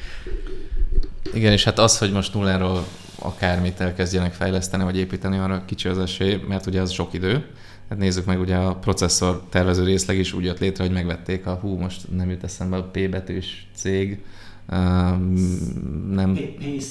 Igen, 1.35 1.53
és 1.53 1.65
hát 1.65 1.79
az, 1.79 1.99
hogy 1.99 2.13
most 2.13 2.35
nulláról 2.35 2.85
akármit 3.27 3.81
elkezdjenek 3.81 4.33
fejleszteni 4.33 4.85
vagy 4.85 4.97
építeni, 4.97 5.39
arra 5.39 5.65
kicsi 5.65 5.89
az 5.89 5.99
esély, 5.99 6.41
mert 6.49 6.67
ugye 6.67 6.81
az 6.81 6.91
sok 6.91 7.13
idő. 7.13 7.47
Hát 7.89 7.99
nézzük 7.99 8.25
meg, 8.25 8.41
ugye 8.41 8.57
a 8.57 8.75
processzor 8.75 9.43
tervező 9.49 9.85
részleg 9.85 10.19
is 10.19 10.33
úgy 10.33 10.45
jött 10.45 10.59
létre, 10.59 10.85
hogy 10.85 10.93
megvették 10.93 11.47
a, 11.47 11.55
hú, 11.55 11.77
most 11.77 12.13
nem 12.17 12.31
jut 12.31 12.45
eszembe 12.45 12.77
a 12.77 12.83
P 12.83 13.11
betűs 13.11 13.69
cég, 13.75 14.25
um, 14.71 15.35
nem... 16.11 16.35
P, 16.35 16.39
P 16.39 16.83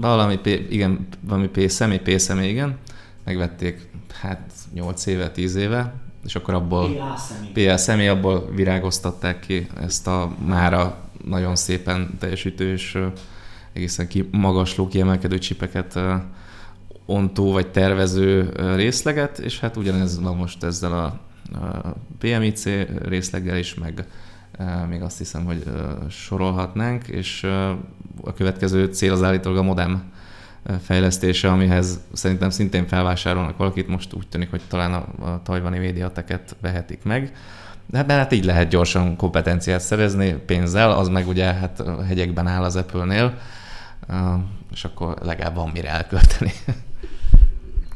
Valami 0.00 0.38
P, 0.38 0.46
igen, 0.46 1.06
valami 1.20 1.48
P 1.48 1.70
személy, 1.70 1.98
P 1.98 2.18
személy, 2.18 2.48
igen. 2.48 2.78
Megvették, 3.24 3.88
hát 4.20 4.52
8 4.74 5.06
éve, 5.06 5.30
10 5.30 5.54
éve, 5.54 5.94
és 6.24 6.34
akkor 6.34 6.54
abból 6.54 6.94
PA 6.94 7.16
személy. 7.16 7.66
PA 7.66 7.76
személy, 7.76 8.08
abból 8.08 8.50
virágoztatták 8.54 9.40
ki 9.40 9.66
ezt 9.80 10.06
a 10.06 10.36
mára 10.44 11.10
nagyon 11.24 11.56
szépen 11.56 12.16
teljesítő 12.18 12.72
és 12.72 12.98
egészen 13.72 14.08
ki, 14.08 14.28
magasló, 14.30 14.88
kiemelkedő 14.88 15.38
csipeket 15.38 15.98
ontó 17.06 17.52
vagy 17.52 17.70
tervező 17.70 18.52
részleget, 18.74 19.38
és 19.38 19.60
hát 19.60 19.76
ugyanez 19.76 20.20
van 20.20 20.36
most 20.36 20.64
ezzel 20.64 20.92
a 20.92 21.20
PMIC 22.18 22.64
részleggel 23.02 23.56
is, 23.56 23.74
meg 23.74 24.06
még 24.88 25.02
azt 25.02 25.18
hiszem, 25.18 25.44
hogy 25.44 25.64
sorolhatnánk, 26.08 27.08
és 27.08 27.44
a 28.22 28.32
következő 28.34 28.84
cél 28.84 29.12
az 29.12 29.22
állítólag 29.22 29.58
a 29.58 29.62
modem 29.62 30.12
fejlesztése, 30.82 31.50
amihez 31.50 32.00
szerintem 32.12 32.50
szintén 32.50 32.86
felvásárolnak 32.86 33.56
valakit, 33.56 33.88
most 33.88 34.12
úgy 34.12 34.28
tűnik, 34.28 34.50
hogy 34.50 34.60
talán 34.68 34.92
a, 34.92 35.24
a 35.24 35.40
tajvani 35.42 35.78
médiateket 35.78 36.56
vehetik 36.60 37.04
meg. 37.04 37.32
De 37.86 37.96
hát, 37.98 38.10
hát 38.10 38.32
így 38.32 38.44
lehet 38.44 38.68
gyorsan 38.68 39.16
kompetenciát 39.16 39.80
szerezni 39.80 40.32
pénzzel, 40.32 40.90
az 40.90 41.08
meg 41.08 41.28
ugye 41.28 41.44
hát 41.44 41.82
hegyekben 42.06 42.46
áll 42.46 42.62
az 42.62 42.76
Apple-nél, 42.76 43.38
és 44.72 44.84
akkor 44.84 45.16
legalább 45.22 45.54
van 45.54 45.68
mire 45.68 45.88
elkölteni. 45.88 46.52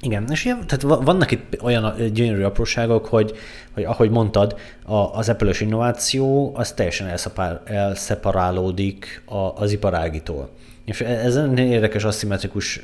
Igen, 0.01 0.25
és 0.31 0.45
ilyen, 0.45 0.67
tehát 0.67 1.03
vannak 1.05 1.31
itt 1.31 1.63
olyan 1.63 1.95
gyönyörű 2.13 2.43
apróságok, 2.43 3.07
hogy, 3.07 3.37
hogy 3.75 3.85
ahogy 3.85 4.11
mondtad, 4.11 4.57
a, 4.85 4.95
az 4.95 5.29
apple 5.29 5.53
innováció 5.61 6.53
az 6.55 6.73
teljesen 6.73 7.07
elszapár, 7.07 7.61
elszeparálódik 7.65 9.23
a, 9.25 9.37
az 9.37 9.73
iparágitól. 9.73 10.51
És 10.85 11.01
ez 11.01 11.37
egy 11.37 11.59
érdekes 11.59 12.05
aszimmetrikus 12.05 12.81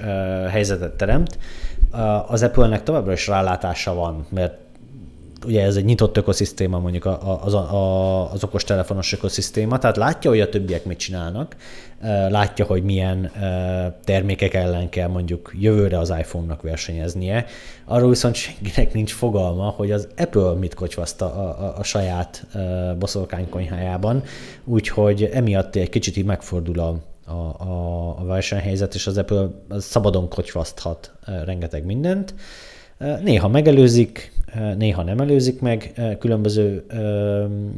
helyzetet 0.51 0.93
teremt. 0.93 1.39
Az 2.27 2.43
Apple-nek 2.43 2.83
továbbra 2.83 3.13
is 3.13 3.27
rálátása 3.27 3.95
van, 3.95 4.27
mert 4.29 4.55
ugye 5.45 5.63
ez 5.63 5.77
egy 5.77 5.85
nyitott 5.85 6.17
ökoszisztéma, 6.17 6.79
mondjuk 6.79 7.05
az, 7.45 7.55
a, 7.55 8.33
az 8.33 8.45
okostelefonos 8.45 9.13
ökoszisztéma, 9.13 9.79
tehát 9.79 9.97
látja, 9.97 10.31
hogy 10.31 10.41
a 10.41 10.49
többiek 10.49 10.85
mit 10.85 10.99
csinálnak, 10.99 11.57
látja, 12.29 12.65
hogy 12.65 12.83
milyen 12.83 13.31
termékek 14.05 14.55
ellen 14.55 14.89
kell 14.89 15.09
mondjuk 15.09 15.53
jövőre 15.59 15.99
az 15.99 16.11
iPhone-nak 16.19 16.63
versenyeznie. 16.63 17.45
Arról 17.85 18.09
viszont 18.09 18.35
senkinek 18.35 18.93
nincs 18.93 19.13
fogalma, 19.13 19.69
hogy 19.69 19.91
az 19.91 20.09
Apple 20.17 20.53
mit 20.53 20.75
kocsvaszt 20.75 21.23
a, 21.23 21.27
a, 21.27 21.79
a 21.79 21.83
saját 21.83 22.47
boszorkánykonyhájában, 22.99 24.23
úgyhogy 24.65 25.23
emiatt 25.23 25.77
egy 25.77 25.89
kicsit 25.89 26.17
így 26.17 26.25
megfordul 26.25 26.79
a, 26.79 27.01
a, 27.27 27.33
a, 27.33 28.19
a 28.19 28.25
versenyhelyzet, 28.25 28.95
és 28.95 29.07
az 29.07 29.19
Apple 29.19 29.49
szabadon 29.79 30.29
kocsvaszthat 30.29 31.13
rengeteg 31.45 31.85
mindent. 31.85 32.35
Néha 33.23 33.49
megelőzik, 33.49 34.33
néha 34.77 35.03
nem 35.03 35.19
előzik 35.19 35.61
meg 35.61 36.01
különböző 36.19 36.87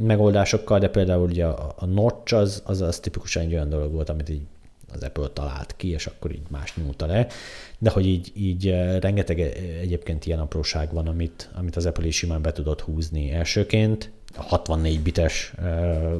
megoldásokkal, 0.01 0.79
de 0.79 0.89
például 0.89 1.29
ugye 1.29 1.45
a, 1.45 1.85
Notch 1.85 2.33
az, 2.33 2.61
az, 2.65 2.81
az 2.81 2.99
tipikusan 2.99 3.43
egy 3.43 3.53
olyan 3.53 3.69
dolog 3.69 3.93
volt, 3.93 4.09
amit 4.09 4.29
így 4.29 4.41
az 4.93 5.03
Apple 5.03 5.27
talált 5.27 5.73
ki, 5.77 5.89
és 5.89 6.05
akkor 6.05 6.31
így 6.31 6.45
más 6.49 6.75
nyúlta 6.75 7.05
le, 7.05 7.27
de 7.77 7.89
hogy 7.89 8.05
így, 8.05 8.31
így 8.35 8.69
rengeteg 8.99 9.39
egyébként 9.81 10.25
ilyen 10.25 10.39
apróság 10.39 10.93
van, 10.93 11.07
amit, 11.07 11.49
amit 11.55 11.75
az 11.75 11.85
Apple 11.85 12.05
is 12.05 12.15
simán 12.15 12.41
be 12.41 12.51
tudott 12.51 12.81
húzni 12.81 13.31
elsőként, 13.31 14.11
a 14.37 14.41
64 14.41 15.01
bites 15.01 15.53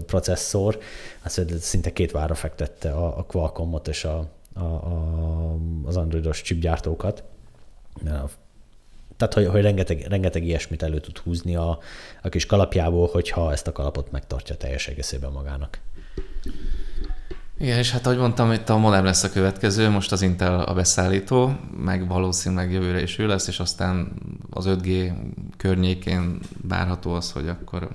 processzor, 0.06 0.78
az 1.24 1.46
szinte 1.60 1.94
két 1.94 2.12
várra 2.12 2.36
fektette 2.36 2.92
a, 2.92 3.18
a 3.18 3.24
Qualcommot 3.24 3.88
és 3.88 4.04
a, 4.04 4.28
a, 4.54 4.64
a, 4.64 5.58
az 5.86 5.98
androidos 5.98 6.42
chipgyártókat 6.42 7.24
tehát, 9.18 9.34
hogy, 9.34 9.46
hogy 9.46 9.62
rengeteg, 9.62 10.06
rengeteg 10.10 10.44
ilyesmit 10.44 10.84
elő 10.84 11.00
tud 11.00 11.18
húzni 11.18 11.56
a, 11.56 11.80
a 12.22 12.30
kis 12.30 12.46
kalapjából, 12.46 13.10
hogyha 13.12 13.52
ezt 13.52 13.68
a 13.68 13.72
kalapot 13.72 14.12
megtartja 14.12 14.56
teljes 14.56 14.88
egészében 14.88 15.32
magának. 15.32 15.80
Igen, 17.58 17.78
és 17.78 17.92
hát 17.92 18.06
ahogy 18.06 18.18
mondtam, 18.18 18.52
itt 18.52 18.70
a 18.70 18.78
modem 18.78 19.04
lesz 19.04 19.24
a 19.24 19.30
következő, 19.30 19.90
most 19.90 20.12
az 20.12 20.22
Intel 20.22 20.60
a 20.60 20.74
beszállító, 20.74 21.56
meg 21.78 22.08
valószínűleg 22.08 22.72
jövőre 22.72 23.02
is 23.02 23.18
ő 23.18 23.28
lesz, 23.28 23.48
és 23.48 23.60
aztán 23.60 24.14
az 24.50 24.66
5G 24.68 25.14
környékén 25.58 26.40
várható 26.68 27.14
az, 27.14 27.32
hogy 27.32 27.48
akkor 27.48 27.90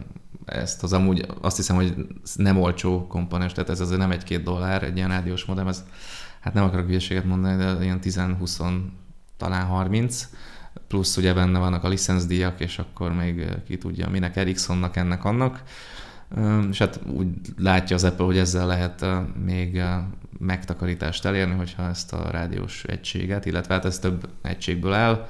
ezt 0.44 0.82
az 0.82 0.92
amúgy 0.92 1.26
azt 1.40 1.56
hiszem, 1.56 1.76
hogy 1.76 1.94
nem 2.34 2.60
olcsó 2.60 3.06
komponens, 3.06 3.52
tehát 3.52 3.70
ez 3.70 3.80
azért 3.80 4.00
nem 4.00 4.10
egy-két 4.10 4.42
dollár, 4.42 4.82
egy 4.82 4.96
ilyen 4.96 5.08
rádiós 5.08 5.44
modem, 5.44 5.68
ez 5.68 5.84
hát 6.40 6.54
nem 6.54 6.64
akarok 6.64 6.86
hülyeséget 6.86 7.24
mondani, 7.24 7.56
de 7.56 7.84
ilyen 7.84 7.98
10-20, 8.02 8.78
talán 9.36 9.66
30, 9.66 10.28
plusz 10.88 11.16
ugye 11.16 11.34
benne 11.34 11.58
vannak 11.58 11.84
a 11.84 11.88
licenszdíjak, 11.88 12.60
és 12.60 12.78
akkor 12.78 13.12
még 13.12 13.46
ki 13.66 13.78
tudja, 13.78 14.08
minek 14.08 14.36
Ericssonnak, 14.36 14.96
ennek, 14.96 15.24
annak. 15.24 15.62
És 16.70 16.78
hát 16.78 17.00
úgy 17.06 17.28
látja 17.58 17.96
az 17.96 18.04
Apple, 18.04 18.24
hogy 18.24 18.38
ezzel 18.38 18.66
lehet 18.66 19.06
még 19.44 19.82
megtakarítást 20.38 21.24
elérni, 21.24 21.54
hogyha 21.54 21.88
ezt 21.88 22.12
a 22.12 22.30
rádiós 22.30 22.84
egységet, 22.84 23.46
illetve 23.46 23.74
hát 23.74 23.84
ez 23.84 23.98
több 23.98 24.28
egységből 24.42 24.92
áll, 24.92 25.28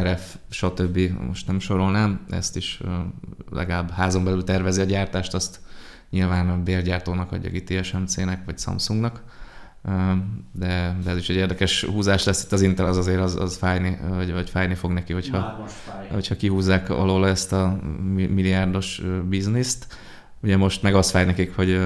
RF, 0.00 0.36
stb. 0.50 0.98
most 1.26 1.46
nem 1.46 1.58
sorolnám, 1.58 2.26
ezt 2.30 2.56
is 2.56 2.80
legalább 3.50 3.90
házon 3.90 4.24
belül 4.24 4.44
tervezi 4.44 4.80
a 4.80 4.84
gyártást, 4.84 5.34
azt 5.34 5.60
nyilván 6.10 6.48
a 6.48 6.62
bérgyártónak 6.62 7.32
adja 7.32 7.50
ki 7.50 7.62
TSMC-nek 7.62 8.44
vagy 8.44 8.58
Samsungnak 8.58 9.22
de, 10.52 10.96
de 11.04 11.10
ez 11.10 11.16
is 11.16 11.28
egy 11.28 11.36
érdekes 11.36 11.84
húzás 11.84 12.24
lesz 12.24 12.42
itt 12.42 12.52
az 12.52 12.62
Intel, 12.62 12.86
az 12.86 12.96
azért 12.96 13.20
az, 13.20 13.36
az 13.36 13.56
fájni, 13.56 13.98
vagy, 14.08 14.32
vagy 14.32 14.50
fájni 14.50 14.74
fog 14.74 14.90
neki, 14.92 15.12
hogyha, 15.12 15.66
hogyha 16.10 16.36
kihúzzák 16.36 16.90
alól 16.90 17.28
ezt 17.28 17.52
a 17.52 17.78
milliárdos 18.14 19.02
bizniszt. 19.28 19.86
Ugye 20.42 20.56
most 20.56 20.82
meg 20.82 20.94
az 20.94 21.10
fáj 21.10 21.24
nekik, 21.24 21.56
hogy 21.56 21.80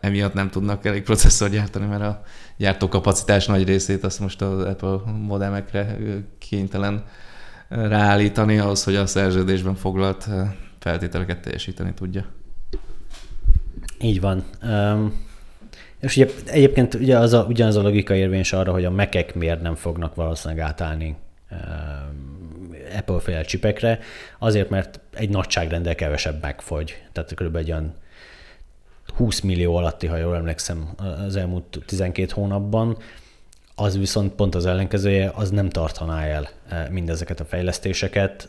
emiatt 0.00 0.34
nem 0.34 0.50
tudnak 0.50 0.84
elég 0.84 1.02
processzor 1.02 1.50
gyártani, 1.50 1.86
mert 1.86 2.02
a 2.02 2.22
gyártókapacitás 2.56 3.46
nagy 3.46 3.64
részét 3.64 4.04
azt 4.04 4.20
most 4.20 4.42
az 4.42 4.64
Apple 4.64 5.12
modemekre 5.26 5.96
kénytelen 6.38 7.04
ráállítani 7.68 8.58
ahhoz, 8.58 8.84
hogy 8.84 8.96
a 8.96 9.06
szerződésben 9.06 9.74
foglalt 9.74 10.28
feltételeket 10.78 11.40
teljesíteni 11.40 11.94
tudja. 11.94 12.24
Így 14.00 14.20
van. 14.20 14.44
Um 14.62 15.28
és 16.00 16.16
ugye 16.16 16.30
egyébként 16.46 16.94
ugye 16.94 17.18
az 17.18 17.32
a, 17.32 17.44
ugyanaz 17.48 17.76
a 17.76 17.82
logika 17.82 18.14
érvényes 18.14 18.52
arra, 18.52 18.72
hogy 18.72 18.84
a 18.84 18.90
mekek 18.90 19.34
miért 19.34 19.62
nem 19.62 19.74
fognak 19.74 20.14
valószínűleg 20.14 20.64
átállni 20.64 21.16
uh, 21.50 21.58
Apple-féle 22.96 23.42
csipekre, 23.42 23.98
azért, 24.38 24.70
mert 24.70 25.00
egy 25.14 25.28
nagyságrendel 25.28 25.94
kevesebb 25.94 26.42
megfogy. 26.42 27.02
Tehát 27.12 27.34
kb. 27.34 27.56
egy 27.56 27.70
olyan 27.70 27.94
20 29.16 29.40
millió 29.40 29.76
alatti, 29.76 30.06
ha 30.06 30.16
jól 30.16 30.36
emlékszem, 30.36 30.88
az 31.26 31.36
elmúlt 31.36 31.78
12 31.86 32.32
hónapban, 32.34 32.96
az 33.74 33.98
viszont 33.98 34.32
pont 34.32 34.54
az 34.54 34.66
ellenkezője, 34.66 35.32
az 35.34 35.50
nem 35.50 35.68
tartaná 35.68 36.24
el 36.24 36.48
mindezeket 36.90 37.40
a 37.40 37.44
fejlesztéseket 37.44 38.48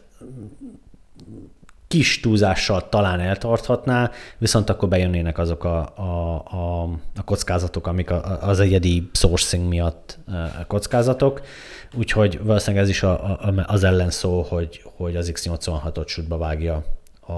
kis 1.91 2.19
túlzással 2.19 2.89
talán 2.89 3.19
eltarthatná, 3.19 4.11
viszont 4.37 4.69
akkor 4.69 4.89
bejönnének 4.89 5.37
azok 5.37 5.63
a, 5.63 5.97
a, 5.97 6.43
a, 6.45 6.83
a 7.15 7.23
kockázatok, 7.25 7.87
amik 7.87 8.09
a, 8.09 8.47
az 8.47 8.59
egyedi 8.59 9.09
sourcing 9.13 9.67
miatt 9.67 10.19
a 10.59 10.65
kockázatok. 10.67 11.41
Úgyhogy 11.97 12.43
valószínűleg 12.43 12.83
ez 12.83 12.89
is 12.89 13.03
a, 13.03 13.23
a, 13.23 13.63
az 13.65 13.83
ellenszó, 13.83 14.41
hogy, 14.41 14.81
hogy 14.95 15.15
az 15.15 15.31
X86-ot 15.33 16.07
sútba 16.07 16.37
vágja 16.37 16.83
a, 17.19 17.33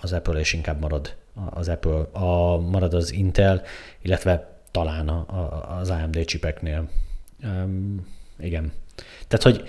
az 0.00 0.12
Apple, 0.12 0.38
és 0.38 0.52
inkább 0.52 0.80
marad 0.80 1.14
az 1.50 1.68
Apple, 1.68 2.06
a, 2.12 2.58
marad 2.58 2.94
az 2.94 3.12
Intel, 3.12 3.62
illetve 4.00 4.60
talán 4.70 5.08
a, 5.08 5.24
a, 5.28 5.76
az 5.78 5.90
AMD 5.90 6.24
csipeknél. 6.24 6.88
Um, 7.44 8.06
igen. 8.38 8.72
Tehát, 9.28 9.42
hogy 9.42 9.68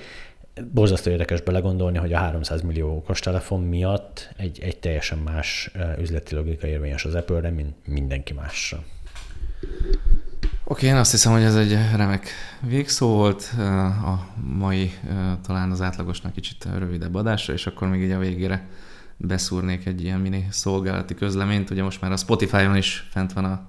borzasztó 0.73 1.11
érdekes 1.11 1.41
belegondolni, 1.41 1.97
hogy 1.97 2.13
a 2.13 2.17
300 2.17 2.61
millió 2.61 2.95
okos 2.95 3.19
telefon 3.19 3.61
miatt 3.61 4.33
egy, 4.37 4.59
egy 4.59 4.77
teljesen 4.77 5.17
más 5.17 5.71
üzleti 5.99 6.35
logika 6.35 6.67
érvényes 6.67 7.05
az 7.05 7.15
Apple-re, 7.15 7.49
mint 7.49 7.75
mindenki 7.87 8.33
másra. 8.33 8.83
Oké, 10.65 10.87
én 10.87 10.95
azt 10.95 11.11
hiszem, 11.11 11.31
hogy 11.31 11.43
ez 11.43 11.55
egy 11.55 11.77
remek 11.95 12.27
végszó 12.61 13.07
volt 13.07 13.53
a 14.03 14.27
mai 14.41 14.91
talán 15.41 15.71
az 15.71 15.81
átlagosnak 15.81 16.33
kicsit 16.33 16.67
rövidebb 16.77 17.15
adásra, 17.15 17.53
és 17.53 17.67
akkor 17.67 17.87
még 17.87 18.01
így 18.01 18.11
a 18.11 18.19
végére 18.19 18.67
beszúrnék 19.17 19.85
egy 19.85 20.03
ilyen 20.03 20.19
mini 20.19 20.47
szolgálati 20.49 21.13
közleményt. 21.13 21.69
Ugye 21.69 21.83
most 21.83 22.01
már 22.01 22.11
a 22.11 22.17
Spotify-on 22.17 22.75
is 22.75 23.07
fent 23.11 23.33
van 23.33 23.45
a, 23.45 23.67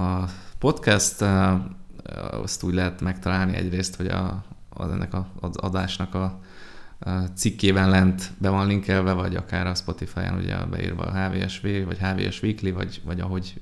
a 0.00 0.28
podcast, 0.58 1.24
azt 2.30 2.62
úgy 2.62 2.74
lehet 2.74 3.00
megtalálni 3.00 3.56
egyrészt, 3.56 3.96
hogy 3.96 4.06
a, 4.06 4.44
az 4.76 4.90
ennek 4.90 5.14
a, 5.14 5.26
az 5.40 5.56
adásnak 5.56 6.14
a, 6.14 6.40
a 6.98 7.10
cikkében 7.10 7.90
lent 7.90 8.30
be 8.38 8.48
van 8.48 8.66
linkelve, 8.66 9.12
vagy 9.12 9.36
akár 9.36 9.66
a 9.66 9.74
Spotify-on 9.74 10.38
ugye 10.38 10.56
beírva 10.56 11.02
a 11.02 11.28
HVSV, 11.28 11.66
vagy 11.84 11.98
HVS 11.98 12.42
Weekly, 12.42 12.70
vagy, 12.70 13.00
vagy 13.04 13.20
ahogy 13.20 13.60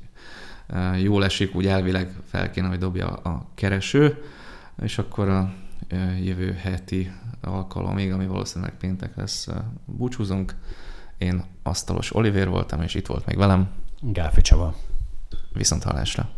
jól 1.03 1.25
esik, 1.25 1.55
úgy 1.55 1.67
elvileg 1.67 2.15
fel 2.25 2.51
kéne, 2.51 2.69
hogy 2.69 2.79
dobja 2.79 3.09
a 3.09 3.47
kereső, 3.55 4.23
és 4.83 4.99
akkor 4.99 5.29
a 5.29 5.53
jövő 6.23 6.53
heti 6.53 7.13
alkalomig, 7.41 8.13
ami 8.13 8.27
valószínűleg 8.27 8.77
péntek 8.77 9.17
lesz, 9.17 9.49
búcsúzunk. 9.85 10.55
Én 11.19 11.45
Asztalos 11.63 12.15
Olivér 12.15 12.49
voltam, 12.49 12.83
és 12.83 12.95
itt 12.95 13.07
volt 13.07 13.27
még 13.27 13.37
velem. 13.37 13.69
Gáfi 14.01 14.41
Csaba. 14.41 14.75
Viszont 15.53 15.83
hallásra. 15.83 16.29